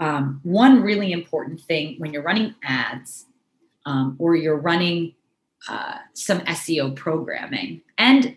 um, 0.00 0.40
one 0.42 0.82
really 0.82 1.12
important 1.12 1.60
thing 1.60 1.96
when 1.98 2.12
you're 2.12 2.22
running 2.22 2.54
ads 2.62 3.26
um, 3.86 4.16
or 4.18 4.36
you're 4.36 4.58
running 4.58 5.14
uh, 5.68 5.96
some 6.14 6.40
SEO 6.40 6.94
programming 6.94 7.80
and 7.96 8.36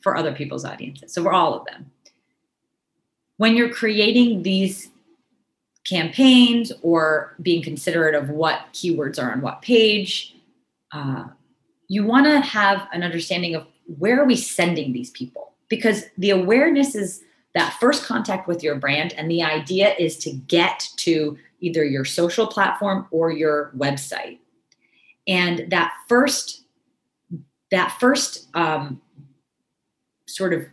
for 0.00 0.16
other 0.16 0.32
people's 0.32 0.64
audiences, 0.64 1.12
so 1.12 1.22
for 1.22 1.32
all 1.32 1.54
of 1.54 1.66
them, 1.66 1.90
when 3.36 3.56
you're 3.56 3.72
creating 3.72 4.42
these 4.42 4.90
campaigns 5.84 6.72
or 6.82 7.34
being 7.42 7.62
considerate 7.62 8.14
of 8.14 8.28
what 8.30 8.60
keywords 8.72 9.22
are 9.22 9.32
on 9.32 9.40
what 9.40 9.62
page, 9.62 10.36
uh, 10.92 11.24
you 11.88 12.04
want 12.04 12.26
to 12.26 12.40
have 12.40 12.86
an 12.92 13.02
understanding 13.02 13.54
of 13.54 13.66
where 13.98 14.20
are 14.20 14.26
we 14.26 14.36
sending 14.36 14.92
these 14.92 15.10
people? 15.10 15.52
Because 15.68 16.04
the 16.18 16.30
awareness 16.30 16.94
is 16.94 17.22
that 17.54 17.76
first 17.80 18.04
contact 18.04 18.46
with 18.46 18.62
your 18.62 18.76
brand. 18.76 19.12
And 19.14 19.30
the 19.30 19.42
idea 19.42 19.94
is 19.98 20.16
to 20.18 20.32
get 20.32 20.88
to 20.98 21.36
either 21.60 21.84
your 21.84 22.04
social 22.04 22.46
platform 22.46 23.06
or 23.10 23.30
your 23.30 23.72
website. 23.76 24.38
And 25.26 25.70
that 25.70 25.92
first 26.08 26.64
that 27.70 27.96
first 28.00 28.48
um, 28.54 29.00
sort 30.26 30.52
of 30.52 30.66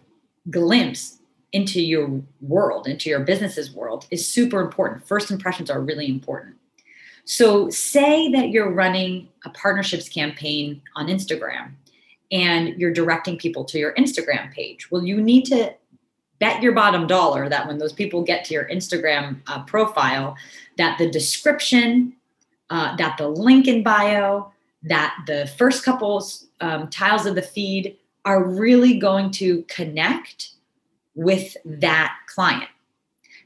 glimpse 0.49 1.19
into 1.53 1.81
your 1.81 2.21
world 2.41 2.87
into 2.87 3.09
your 3.09 3.21
business's 3.21 3.71
world 3.71 4.05
is 4.11 4.27
super 4.27 4.61
important. 4.61 5.07
First 5.07 5.31
impressions 5.31 5.69
are 5.69 5.81
really 5.81 6.07
important. 6.07 6.55
So, 7.25 7.69
say 7.69 8.31
that 8.31 8.49
you're 8.49 8.71
running 8.71 9.29
a 9.45 9.49
partnerships 9.49 10.07
campaign 10.07 10.81
on 10.95 11.07
Instagram 11.07 11.73
and 12.31 12.69
you're 12.79 12.93
directing 12.93 13.37
people 13.37 13.65
to 13.65 13.77
your 13.77 13.93
Instagram 13.95 14.51
page. 14.53 14.91
Well, 14.91 15.03
you 15.03 15.21
need 15.21 15.45
to 15.45 15.73
bet 16.39 16.61
your 16.61 16.73
bottom 16.73 17.07
dollar 17.07 17.49
that 17.49 17.67
when 17.67 17.77
those 17.77 17.93
people 17.93 18.23
get 18.23 18.45
to 18.45 18.53
your 18.53 18.65
Instagram 18.65 19.41
uh, 19.47 19.63
profile, 19.63 20.35
that 20.77 20.97
the 20.97 21.09
description, 21.09 22.13
uh, 22.69 22.95
that 22.97 23.17
the 23.17 23.27
link 23.27 23.67
in 23.67 23.83
bio, 23.83 24.51
that 24.83 25.17
the 25.27 25.51
first 25.57 25.83
couple 25.83 26.25
um, 26.61 26.89
tiles 26.89 27.25
of 27.25 27.35
the 27.35 27.41
feed 27.41 27.97
are 28.25 28.43
really 28.43 28.99
going 28.99 29.31
to 29.31 29.63
connect 29.63 30.51
with 31.15 31.55
that 31.65 32.15
client. 32.27 32.69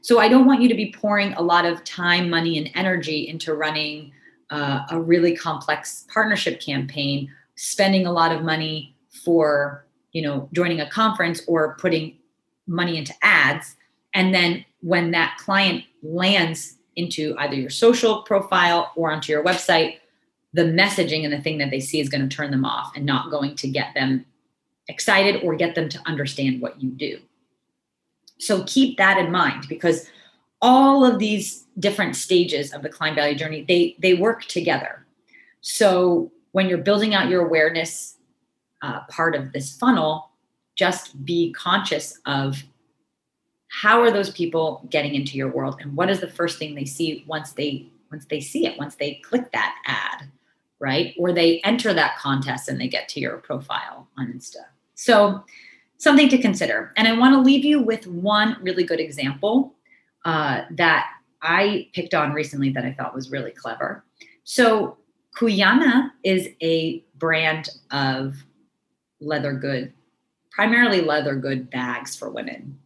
So 0.02 0.18
I 0.18 0.28
don't 0.28 0.46
want 0.46 0.60
you 0.60 0.68
to 0.68 0.74
be 0.74 0.92
pouring 0.92 1.32
a 1.34 1.42
lot 1.42 1.64
of 1.64 1.84
time, 1.84 2.28
money, 2.28 2.58
and 2.58 2.70
energy 2.74 3.28
into 3.28 3.54
running 3.54 4.12
uh, 4.50 4.82
a 4.90 5.00
really 5.00 5.36
complex 5.36 6.04
partnership 6.12 6.60
campaign, 6.60 7.30
spending 7.54 8.06
a 8.06 8.12
lot 8.12 8.32
of 8.32 8.42
money 8.42 8.94
for 9.24 9.86
you 10.10 10.20
know 10.20 10.48
joining 10.52 10.80
a 10.80 10.90
conference 10.90 11.42
or 11.46 11.76
putting 11.76 12.18
money 12.72 12.96
into 12.96 13.14
ads, 13.22 13.76
and 14.14 14.34
then 14.34 14.64
when 14.80 15.12
that 15.12 15.36
client 15.38 15.84
lands 16.02 16.76
into 16.96 17.34
either 17.38 17.54
your 17.54 17.70
social 17.70 18.22
profile 18.22 18.92
or 18.96 19.12
onto 19.12 19.32
your 19.32 19.44
website, 19.44 19.98
the 20.52 20.64
messaging 20.64 21.24
and 21.24 21.32
the 21.32 21.40
thing 21.40 21.58
that 21.58 21.70
they 21.70 21.80
see 21.80 22.00
is 22.00 22.08
going 22.08 22.28
to 22.28 22.34
turn 22.34 22.50
them 22.50 22.64
off 22.64 22.92
and 22.94 23.06
not 23.06 23.30
going 23.30 23.54
to 23.56 23.68
get 23.68 23.94
them 23.94 24.24
excited 24.88 25.42
or 25.42 25.54
get 25.54 25.74
them 25.74 25.88
to 25.88 26.00
understand 26.06 26.60
what 26.60 26.80
you 26.82 26.90
do. 26.90 27.18
So 28.38 28.64
keep 28.66 28.98
that 28.98 29.18
in 29.18 29.30
mind 29.30 29.66
because 29.68 30.10
all 30.60 31.04
of 31.04 31.18
these 31.18 31.64
different 31.78 32.16
stages 32.16 32.72
of 32.72 32.82
the 32.82 32.88
client 32.88 33.16
value 33.16 33.36
journey, 33.36 33.64
they 33.66 33.96
they 34.00 34.14
work 34.14 34.44
together. 34.44 35.06
So 35.60 36.30
when 36.50 36.68
you're 36.68 36.78
building 36.78 37.14
out 37.14 37.28
your 37.28 37.46
awareness 37.46 38.16
uh, 38.82 39.00
part 39.08 39.34
of 39.34 39.52
this 39.52 39.76
funnel, 39.76 40.31
just 40.74 41.24
be 41.24 41.52
conscious 41.52 42.18
of 42.26 42.62
how 43.68 44.00
are 44.00 44.10
those 44.10 44.30
people 44.30 44.86
getting 44.90 45.14
into 45.14 45.36
your 45.36 45.50
world 45.50 45.76
and 45.80 45.96
what 45.96 46.10
is 46.10 46.20
the 46.20 46.30
first 46.30 46.58
thing 46.58 46.74
they 46.74 46.84
see 46.84 47.24
once 47.26 47.52
they 47.52 47.88
once 48.10 48.26
they 48.26 48.40
see 48.40 48.66
it 48.66 48.78
once 48.78 48.96
they 48.96 49.14
click 49.24 49.50
that 49.52 49.74
ad 49.86 50.28
right? 50.82 51.14
Or 51.16 51.32
they 51.32 51.60
enter 51.60 51.94
that 51.94 52.18
contest 52.18 52.68
and 52.68 52.78
they 52.78 52.88
get 52.88 53.08
to 53.10 53.20
your 53.20 53.38
profile 53.38 54.08
on 54.18 54.32
insta. 54.32 54.64
So 54.96 55.44
something 55.96 56.28
to 56.28 56.38
consider. 56.38 56.92
And 56.96 57.06
i 57.06 57.16
want 57.16 57.34
to 57.34 57.40
leave 57.40 57.64
you 57.64 57.80
with 57.80 58.06
one 58.08 58.56
really 58.60 58.82
good 58.82 58.98
example 58.98 59.74
uh, 60.24 60.62
that 60.72 61.06
i 61.40 61.88
picked 61.94 62.14
on 62.14 62.32
recently 62.32 62.70
that 62.70 62.84
i 62.84 62.92
thought 62.92 63.14
was 63.14 63.30
really 63.30 63.52
clever. 63.52 64.04
So 64.42 64.98
Cuyana 65.38 66.12
is 66.24 66.48
a 66.60 67.04
brand 67.16 67.70
of 67.92 68.34
leather 69.20 69.52
good 69.52 69.92
primarily 70.54 71.00
leather 71.00 71.34
good 71.34 71.70
bags 71.70 72.14
for 72.14 72.30
women 72.30 72.78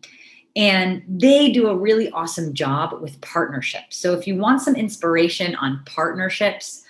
and 0.57 1.03
they 1.07 1.51
do 1.51 1.69
a 1.69 1.77
really 1.77 2.11
awesome 2.11 2.55
job 2.55 2.99
with 3.03 3.21
partnerships. 3.21 3.99
So 3.99 4.15
if 4.15 4.27
you 4.27 4.37
want 4.37 4.63
some 4.63 4.75
inspiration 4.75 5.55
on 5.57 5.83
partnerships, 5.85 6.83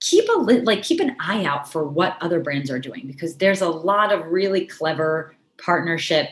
keep 0.00 0.26
a 0.30 0.38
like 0.38 0.82
keep 0.82 1.00
an 1.00 1.14
eye 1.20 1.44
out 1.44 1.70
for 1.70 1.86
what 1.86 2.16
other 2.20 2.40
brands 2.40 2.70
are 2.70 2.78
doing 2.78 3.06
because 3.06 3.36
there's 3.36 3.60
a 3.60 3.68
lot 3.68 4.12
of 4.12 4.24
really 4.26 4.64
clever 4.64 5.36
partnership 5.62 6.30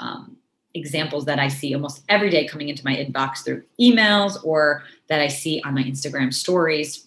um, 0.00 0.36
examples 0.74 1.24
that 1.26 1.38
I 1.38 1.48
see 1.48 1.72
almost 1.72 2.02
every 2.08 2.30
day 2.30 2.46
coming 2.48 2.68
into 2.68 2.84
my 2.84 2.96
inbox 2.96 3.44
through 3.44 3.62
emails 3.80 4.44
or 4.44 4.82
that 5.08 5.20
I 5.20 5.28
see 5.28 5.62
on 5.64 5.74
my 5.74 5.84
Instagram 5.84 6.34
stories. 6.34 7.06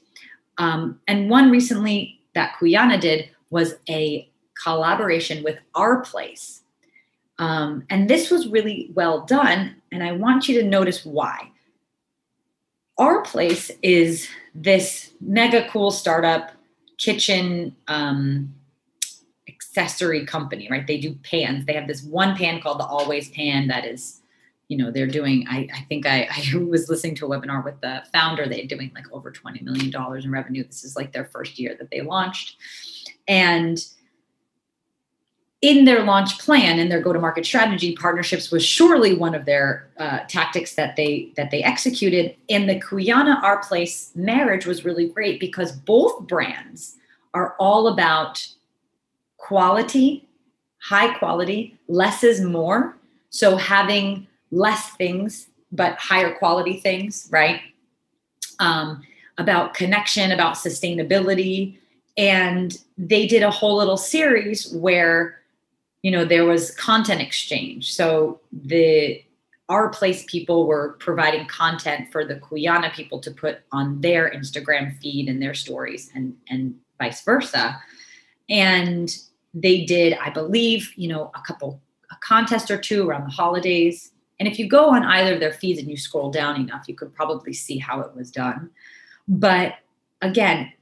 Um, 0.57 0.99
and 1.07 1.29
one 1.29 1.51
recently 1.51 2.21
that 2.33 2.55
Cuyana 2.57 2.97
did 2.97 3.29
was 3.49 3.75
a 3.89 4.29
collaboration 4.61 5.43
with 5.43 5.57
Our 5.75 6.01
Place. 6.01 6.61
Um, 7.37 7.85
and 7.89 8.09
this 8.09 8.29
was 8.29 8.47
really 8.47 8.91
well 8.93 9.25
done. 9.25 9.75
And 9.91 10.03
I 10.03 10.11
want 10.11 10.47
you 10.47 10.59
to 10.61 10.67
notice 10.67 11.05
why. 11.05 11.51
Our 12.97 13.21
Place 13.21 13.71
is 13.81 14.27
this 14.53 15.11
mega 15.21 15.67
cool 15.69 15.89
startup 15.89 16.51
kitchen 16.97 17.75
um, 17.87 18.53
accessory 19.47 20.25
company, 20.25 20.67
right? 20.69 20.85
They 20.85 20.99
do 20.99 21.15
pans. 21.23 21.65
They 21.65 21.73
have 21.73 21.87
this 21.87 22.03
one 22.03 22.35
pan 22.35 22.61
called 22.61 22.79
the 22.79 22.85
Always 22.85 23.29
Pan 23.29 23.67
that 23.69 23.85
is, 23.85 24.21
you 24.67 24.77
know, 24.77 24.91
they're 24.91 25.07
doing. 25.07 25.45
I, 25.49 25.69
I 25.73 25.81
think 25.87 26.05
I, 26.05 26.27
I 26.53 26.57
was 26.57 26.89
listening 26.89 27.15
to 27.15 27.25
a 27.25 27.29
webinar 27.29 27.63
with 27.63 27.79
the 27.79 28.03
founder. 28.11 28.47
They're 28.47 28.65
doing 28.65 28.91
like 28.93 29.09
over 29.13 29.31
$20 29.31 29.61
million 29.61 29.93
in 29.95 30.31
revenue. 30.31 30.65
This 30.65 30.83
is 30.83 30.97
like 30.97 31.13
their 31.13 31.25
first 31.25 31.57
year 31.57 31.75
that 31.79 31.89
they 31.89 32.01
launched. 32.01 32.57
And 33.29 33.81
in 35.61 35.83
their 35.83 36.03
launch 36.03 36.39
plan 36.39 36.79
and 36.79 36.89
their 36.89 37.01
go-to-market 37.01 37.45
strategy, 37.45 37.93
partnerships 37.95 38.49
was 38.49 38.63
surely 38.63 39.13
one 39.13 39.35
of 39.35 39.45
their 39.45 39.89
uh, 39.97 40.19
tactics 40.29 40.75
that 40.75 40.95
they 40.95 41.31
that 41.35 41.51
they 41.51 41.61
executed. 41.63 42.35
And 42.49 42.69
the 42.69 42.79
Cuyana 42.79 43.41
Our 43.43 43.61
Place 43.61 44.11
marriage 44.15 44.65
was 44.65 44.85
really 44.85 45.09
great 45.09 45.39
because 45.39 45.73
both 45.73 46.27
brands 46.27 46.95
are 47.33 47.55
all 47.59 47.89
about 47.89 48.45
quality, 49.37 50.25
high 50.79 51.17
quality. 51.17 51.77
Less 51.87 52.23
is 52.23 52.41
more. 52.41 52.97
So 53.29 53.57
having 53.57 54.27
less 54.51 54.91
things 54.91 55.47
but 55.71 55.95
higher 55.97 56.33
quality 56.35 56.79
things, 56.79 57.27
right? 57.31 57.61
Um, 58.59 59.03
about 59.37 59.73
connection, 59.73 60.31
about 60.31 60.55
sustainability, 60.55 61.77
and 62.17 62.77
they 62.97 63.27
did 63.27 63.43
a 63.43 63.51
whole 63.51 63.77
little 63.77 63.97
series 63.97 64.73
where 64.73 65.38
you 66.03 66.11
know 66.11 66.25
there 66.25 66.45
was 66.45 66.71
content 66.71 67.21
exchange 67.21 67.93
so 67.93 68.39
the 68.51 69.23
our 69.69 69.89
place 69.89 70.25
people 70.27 70.65
were 70.65 70.97
providing 70.99 71.45
content 71.45 72.11
for 72.11 72.25
the 72.25 72.37
Cuyana 72.37 72.91
people 72.91 73.19
to 73.19 73.29
put 73.29 73.59
on 73.71 74.01
their 74.01 74.31
Instagram 74.31 74.97
feed 74.97 75.29
and 75.29 75.39
their 75.41 75.53
stories 75.53 76.11
and 76.15 76.35
and 76.49 76.75
vice 76.99 77.23
versa. 77.23 77.81
And 78.49 79.15
they 79.53 79.85
did, 79.85 80.17
I 80.21 80.29
believe, 80.31 80.91
you 80.95 81.07
know, 81.07 81.31
a 81.35 81.41
couple 81.41 81.81
a 82.11 82.15
contest 82.21 82.71
or 82.71 82.77
two 82.77 83.07
around 83.07 83.25
the 83.25 83.29
holidays. 83.29 84.11
And 84.39 84.47
if 84.47 84.57
you 84.57 84.67
go 84.67 84.89
on 84.89 85.03
either 85.03 85.35
of 85.35 85.39
their 85.39 85.53
feeds 85.53 85.79
and 85.79 85.89
you 85.89 85.97
scroll 85.97 86.31
down 86.31 86.59
enough, 86.59 86.85
you 86.87 86.95
could 86.95 87.13
probably 87.13 87.53
see 87.53 87.77
how 87.77 87.99
it 88.01 88.15
was 88.15 88.31
done. 88.31 88.71
But 89.27 89.75
again, 90.21 90.73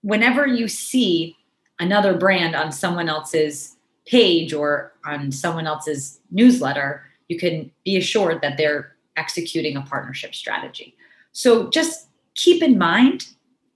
whenever 0.00 0.46
you 0.46 0.68
see 0.68 1.36
another 1.78 2.16
brand 2.16 2.54
on 2.56 2.72
someone 2.72 3.08
else's 3.08 3.76
page 4.08 4.52
or 4.52 4.92
on 5.04 5.30
someone 5.30 5.66
else's 5.66 6.20
newsletter, 6.30 7.04
you 7.28 7.38
can 7.38 7.70
be 7.84 7.96
assured 7.96 8.40
that 8.42 8.56
they're 8.56 8.96
executing 9.16 9.76
a 9.76 9.82
partnership 9.82 10.34
strategy. 10.34 10.96
So 11.32 11.68
just 11.68 12.08
keep 12.34 12.62
in 12.62 12.78
mind, 12.78 13.28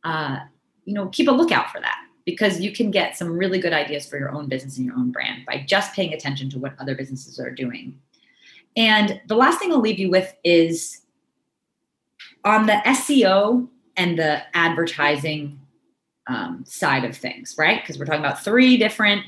uh, 0.05 0.39
you 0.85 0.95
know, 0.95 1.09
keep 1.09 1.29
a 1.29 1.33
lookout 1.33 1.71
for 1.71 1.81
that 1.81 1.99
because 2.25 2.61
you 2.61 2.73
can 2.73 2.91
get 2.91 3.17
some 3.17 3.37
really 3.37 3.59
good 3.59 3.73
ideas 3.73 4.07
for 4.07 4.19
your 4.19 4.31
own 4.33 4.49
business 4.49 4.77
and 4.77 4.87
your 4.87 4.97
own 4.97 5.11
brand 5.11 5.45
by 5.45 5.65
just 5.67 5.93
paying 5.95 6.15
attention 6.15 6.49
to 6.51 6.59
what 6.59 6.75
other 6.79 6.95
businesses 6.95 7.39
are 7.39 7.51
doing. 7.51 7.99
And 8.77 9.21
the 9.27 9.37
last 9.37 9.59
thing 9.59 9.73
I'll 9.73 9.81
leave 9.81 9.99
you 9.99 10.11
with 10.11 10.35
is 10.45 11.03
on 12.45 12.67
the 12.67 12.81
SEO 12.87 13.69
and 13.97 14.19
the 14.19 14.43
advertising 14.57 15.61
um, 16.27 16.65
side 16.67 17.05
of 17.05 17.17
things, 17.17 17.57
right? 17.59 17.83
Because 17.83 17.99
we're 17.99 18.07
talking 18.07 18.25
about 18.25 18.43
three 18.43 18.77
different 18.77 19.25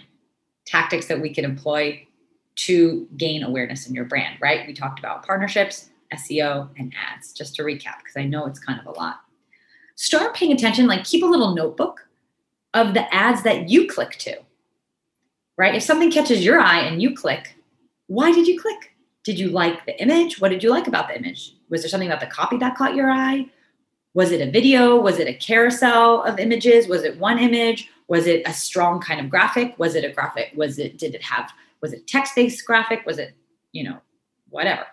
tactics 0.65 1.07
that 1.07 1.21
we 1.21 1.33
can 1.33 1.45
employ 1.45 2.07
to 2.57 3.09
gain 3.17 3.43
awareness 3.43 3.87
in 3.87 3.95
your 3.95 4.05
brand, 4.05 4.39
right? 4.41 4.67
We 4.67 4.75
talked 4.75 4.99
about 4.99 5.27
partnerships, 5.27 5.91
SEO, 6.13 6.69
and 6.79 6.93
ads, 6.97 7.33
just 7.33 7.57
to 7.57 7.63
recap, 7.63 7.99
because 7.99 8.17
I 8.17 8.25
know 8.25 8.47
it's 8.47 8.59
kind 8.59 8.79
of 8.81 8.87
a 8.87 8.99
lot. 8.99 9.21
Start 9.97 10.35
paying 10.35 10.53
attention, 10.53 10.87
like 10.87 11.05
keep 11.05 11.23
a 11.23 11.27
little 11.27 11.55
notebook 11.55 12.09
of 12.73 12.95
the 12.95 13.13
ads 13.15 13.43
that 13.43 13.69
you 13.69 13.87
click 13.87 14.13
to, 14.19 14.37
right? 15.57 15.75
If 15.75 15.83
something 15.83 16.11
catches 16.11 16.45
your 16.45 16.61
eye 16.61 16.81
and 16.81 17.03
you 17.03 17.15
click, 17.15 17.57
why 18.07 18.33
did 18.33 18.47
you 18.47 18.61
click? 18.61 18.95
Did 19.25 19.39
you 19.39 19.49
like 19.49 19.87
the 19.87 20.01
image? 20.03 20.41
What 20.41 20.51
did 20.51 20.63
you 20.63 20.71
like 20.71 20.87
about 20.87 21.09
the 21.09 21.17
image? 21.17 21.55
Was 21.71 21.83
there 21.83 21.89
something 21.89 22.09
about 22.09 22.21
the 22.21 22.27
copy 22.27 22.57
that 22.59 22.77
caught 22.77 22.95
your 22.95 23.11
eye? 23.11 23.47
Was 24.13 24.31
it 24.31 24.47
a 24.47 24.51
video? 24.51 25.01
Was 25.01 25.19
it 25.19 25.27
a 25.27 25.35
carousel 25.35 26.23
of 26.23 26.39
images? 26.39 26.87
Was 26.87 27.05
it 27.05 27.19
one 27.19 27.39
image? 27.39 27.91
Was 28.09 28.27
it 28.27 28.43
a 28.47 28.53
strong 28.53 29.01
kind 29.01 29.21
of 29.21 29.31
graphic? 29.31 29.79
Was 29.79 29.95
it 29.95 30.05
a 30.05 30.13
graphic? 30.13 30.53
Was 30.55 30.79
it, 30.79 30.99
did 30.99 31.15
it 31.15 31.23
have, 31.23 31.51
was 31.81 31.93
it 31.93 32.07
text 32.07 32.35
based 32.35 32.65
graphic? 32.67 33.05
Was 33.07 33.19
it, 33.19 33.35
you 33.73 33.85
know, 33.85 33.99
whatever? 34.51 34.87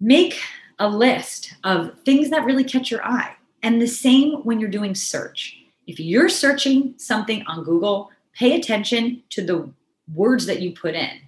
Make 0.00 0.40
a 0.78 0.88
list 0.88 1.54
of 1.64 1.98
things 2.04 2.30
that 2.30 2.44
really 2.44 2.64
catch 2.64 2.90
your 2.90 3.04
eye. 3.04 3.34
And 3.62 3.80
the 3.80 3.86
same 3.86 4.36
when 4.44 4.58
you're 4.58 4.70
doing 4.70 4.94
search. 4.94 5.58
If 5.86 6.00
you're 6.00 6.30
searching 6.30 6.94
something 6.96 7.44
on 7.46 7.64
Google, 7.64 8.10
pay 8.32 8.56
attention 8.56 9.22
to 9.30 9.44
the 9.44 9.70
words 10.14 10.46
that 10.46 10.60
you 10.60 10.72
put 10.72 10.94
in, 10.94 11.20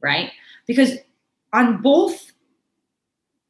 right? 0.00 0.32
Because 0.66 0.94
on 1.52 1.80
both, 1.80 2.32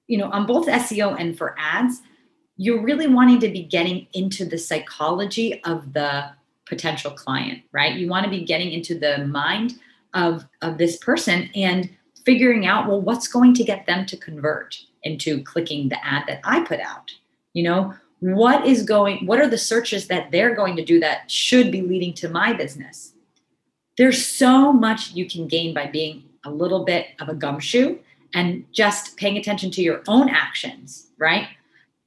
you 0.07 0.19
know, 0.19 0.31
on 0.31 0.47
both 0.47 0.67
SEO 0.67 1.19
and 1.19 1.37
for 1.37 1.55
ads, 1.59 2.03
you're 2.57 2.83
really 2.83 3.07
wanting 3.07 3.41
to 3.41 3.49
be 3.49 3.63
getting 3.63 4.07
into 4.15 4.45
the 4.45 4.59
psychology 4.59 5.63
of 5.65 5.93
the 5.93 6.31
potential 6.67 7.11
client, 7.11 7.63
right? 7.73 7.95
You 7.95 8.09
want 8.09 8.25
to 8.25 8.31
be 8.31 8.45
getting 8.45 8.73
into 8.73 8.99
the 8.99 9.27
mind 9.27 9.79
of, 10.15 10.47
of 10.63 10.79
this 10.79 10.97
person 10.97 11.51
and 11.55 11.91
figuring 12.25 12.67
out, 12.67 12.89
well, 12.89 13.01
what's 13.01 13.29
going 13.29 13.55
to 13.55 13.65
get 13.65 13.87
them 13.87 14.05
to 14.07 14.17
convert 14.17 14.79
into 15.03 15.43
clicking 15.45 15.89
the 15.89 16.05
ad 16.05 16.25
that 16.27 16.41
I 16.45 16.61
put 16.61 16.81
out? 16.81 17.13
You 17.53 17.63
know, 17.63 17.95
what 18.21 18.67
is 18.67 18.83
going, 18.83 19.27
what 19.27 19.41
are 19.41 19.49
the 19.49 19.59
searches 19.59 20.09
that 20.09 20.31
they're 20.31 20.55
going 20.55 20.77
to 20.77 20.85
do 20.85 20.99
that 21.01 21.31
should 21.31 21.71
be 21.71 21.83
leading 21.83 22.15
to 22.15 22.29
my 22.29 22.53
business? 22.53 23.13
There's 23.97 24.25
so 24.25 24.73
much 24.73 25.13
you 25.13 25.27
can 25.29 25.47
gain 25.47 25.73
by 25.73 25.87
being 25.87 26.25
a 26.45 26.51
little 26.51 26.85
bit 26.85 27.09
of 27.21 27.29
a 27.29 27.35
gumshoe 27.35 27.99
and 28.35 28.65
just 28.73 29.17
paying 29.17 29.37
attention 29.37 29.71
to 29.73 29.83
your 29.83 30.03
own 30.09 30.29
actions, 30.29 31.09
right? 31.19 31.49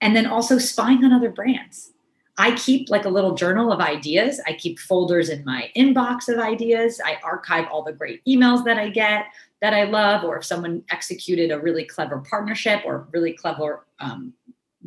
And 0.01 0.15
then 0.15 0.25
also 0.25 0.57
spying 0.57 1.03
on 1.03 1.11
other 1.11 1.29
brands. 1.29 1.91
I 2.37 2.55
keep 2.55 2.89
like 2.89 3.03
a 3.03 3.09
little 3.09 3.35
journal 3.35 3.71
of 3.73 3.81
ideas. 3.81 4.39
I 4.47 4.53
keep 4.53 4.79
folders 4.79 5.27
in 5.27 5.43
my 5.43 5.69
inbox 5.75 6.29
of 6.29 6.39
ideas. 6.39 7.01
I 7.03 7.17
archive 7.21 7.67
all 7.69 7.83
the 7.83 7.91
great 7.91 8.23
emails 8.25 8.63
that 8.63 8.77
I 8.77 8.89
get 8.89 9.25
that 9.61 9.73
I 9.73 9.83
love, 9.83 10.23
or 10.23 10.37
if 10.37 10.45
someone 10.45 10.83
executed 10.89 11.51
a 11.51 11.59
really 11.59 11.83
clever 11.83 12.19
partnership 12.19 12.81
or 12.85 13.09
really 13.11 13.33
clever 13.33 13.85
um, 13.99 14.33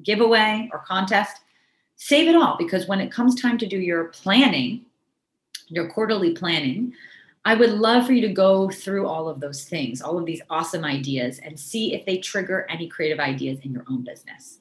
giveaway 0.03 0.71
or 0.73 0.79
contest, 0.79 1.43
save 1.97 2.27
it 2.27 2.35
all 2.35 2.57
because 2.57 2.89
when 2.89 3.01
it 3.01 3.13
comes 3.13 3.41
time 3.41 3.59
to 3.59 3.67
do 3.67 3.79
your 3.79 4.05
planning, 4.05 4.87
your 5.69 5.91
quarterly 5.91 6.33
planning, 6.33 6.95
I 7.45 7.55
would 7.55 7.71
love 7.71 8.07
for 8.07 8.15
you 8.15 8.23
to 8.23 8.33
go 8.33 8.71
through 8.71 9.07
all 9.07 9.29
of 9.29 9.41
those 9.41 9.65
things, 9.65 10.01
all 10.01 10.19
of 10.19 10.25
these 10.25 10.41
awesome 10.49 10.85
ideas, 10.87 11.39
and 11.41 11.61
see 11.61 11.93
if 11.93 12.07
they 12.07 12.17
trigger 12.17 12.67
any 12.71 12.89
creative 12.89 13.21
ideas 13.21 13.59
in 13.63 13.73
your 13.73 13.85
own 13.91 14.05
business. 14.05 14.61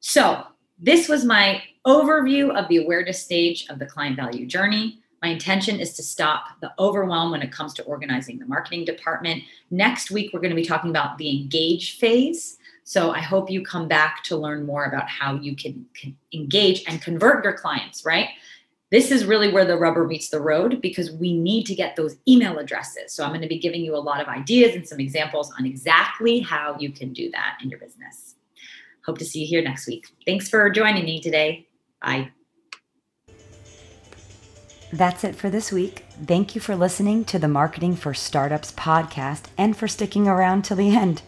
So, 0.00 0.46
this 0.82 1.08
was 1.08 1.26
my 1.26 1.62
overview 1.86 2.56
of 2.56 2.68
the 2.68 2.78
awareness 2.78 3.22
stage 3.22 3.66
of 3.68 3.78
the 3.78 3.86
client 3.86 4.16
value 4.16 4.46
journey. 4.46 4.98
My 5.22 5.28
intention 5.28 5.78
is 5.78 5.92
to 5.94 6.02
stop 6.02 6.60
the 6.62 6.72
overwhelm 6.78 7.32
when 7.32 7.42
it 7.42 7.52
comes 7.52 7.74
to 7.74 7.84
organizing 7.84 8.38
the 8.38 8.46
marketing 8.46 8.86
department. 8.86 9.42
Next 9.70 10.10
week, 10.10 10.32
we're 10.32 10.40
going 10.40 10.50
to 10.50 10.56
be 10.56 10.64
talking 10.64 10.90
about 10.90 11.18
the 11.18 11.28
engage 11.28 11.98
phase. 11.98 12.56
So 12.84 13.10
I 13.10 13.20
hope 13.20 13.50
you 13.50 13.62
come 13.62 13.88
back 13.88 14.24
to 14.24 14.36
learn 14.36 14.64
more 14.64 14.86
about 14.86 15.08
how 15.08 15.34
you 15.34 15.54
can, 15.54 15.84
can 15.94 16.16
engage 16.32 16.82
and 16.86 17.02
convert 17.02 17.44
your 17.44 17.52
clients, 17.52 18.04
right? 18.04 18.30
This 18.90 19.10
is 19.10 19.26
really 19.26 19.52
where 19.52 19.66
the 19.66 19.76
rubber 19.76 20.06
meets 20.06 20.30
the 20.30 20.40
road 20.40 20.80
because 20.80 21.12
we 21.12 21.36
need 21.36 21.64
to 21.66 21.74
get 21.74 21.94
those 21.94 22.16
email 22.26 22.58
addresses. 22.58 23.12
So 23.12 23.22
I'm 23.22 23.30
going 23.30 23.42
to 23.42 23.48
be 23.48 23.58
giving 23.58 23.84
you 23.84 23.94
a 23.94 23.98
lot 23.98 24.20
of 24.20 24.26
ideas 24.28 24.74
and 24.74 24.88
some 24.88 24.98
examples 24.98 25.52
on 25.58 25.66
exactly 25.66 26.40
how 26.40 26.76
you 26.80 26.90
can 26.90 27.12
do 27.12 27.30
that 27.30 27.58
in 27.62 27.68
your 27.68 27.78
business. 27.78 28.34
Hope 29.10 29.18
to 29.18 29.24
see 29.24 29.40
you 29.40 29.46
here 29.48 29.60
next 29.60 29.88
week. 29.88 30.06
Thanks 30.24 30.48
for 30.48 30.70
joining 30.70 31.04
me 31.04 31.20
today. 31.20 31.66
Bye. 32.00 32.30
That's 34.92 35.24
it 35.24 35.34
for 35.34 35.50
this 35.50 35.72
week. 35.72 36.04
Thank 36.24 36.54
you 36.54 36.60
for 36.60 36.76
listening 36.76 37.24
to 37.24 37.40
the 37.40 37.48
Marketing 37.48 37.96
for 37.96 38.14
Startups 38.14 38.70
podcast 38.70 39.46
and 39.58 39.76
for 39.76 39.88
sticking 39.88 40.28
around 40.28 40.62
till 40.62 40.76
the 40.76 40.94
end. 40.94 41.22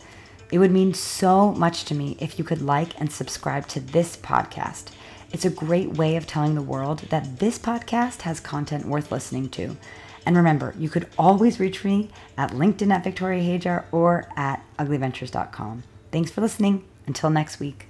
It 0.53 0.61
would 0.61 0.71
mean 0.71 0.95
so 0.95 1.51
much 1.55 1.85
to 1.87 1.95
me 1.97 2.17
if 2.21 2.39
you 2.39 2.45
could 2.45 2.63
like 2.63 3.01
and 3.01 3.11
subscribe 3.11 3.67
to 3.71 3.81
this 3.81 4.17
podcast. 4.17 4.93
It's 5.33 5.45
a 5.45 5.51
great 5.51 5.95
way 5.95 6.15
of 6.15 6.29
telling 6.29 6.55
the 6.55 6.63
world 6.63 7.01
that 7.11 7.41
this 7.41 7.59
podcast 7.59 8.23
has 8.23 8.39
content 8.39 8.85
worth 8.85 9.11
listening 9.11 9.49
to. 9.51 9.77
And 10.25 10.37
remember, 10.37 10.73
you 10.79 10.89
could 10.89 11.09
always 11.19 11.59
reach 11.59 11.83
me 11.83 12.11
at 12.39 12.53
LinkedIn 12.53 12.93
at 12.93 13.03
Victoria 13.03 13.43
Hajar 13.43 13.87
or 13.91 14.29
at 14.37 14.63
uglyventures.com. 14.79 15.83
Thanks 16.13 16.31
for 16.31 16.43
listening. 16.43 16.85
Until 17.07 17.31
next 17.31 17.61
week. 17.61 17.87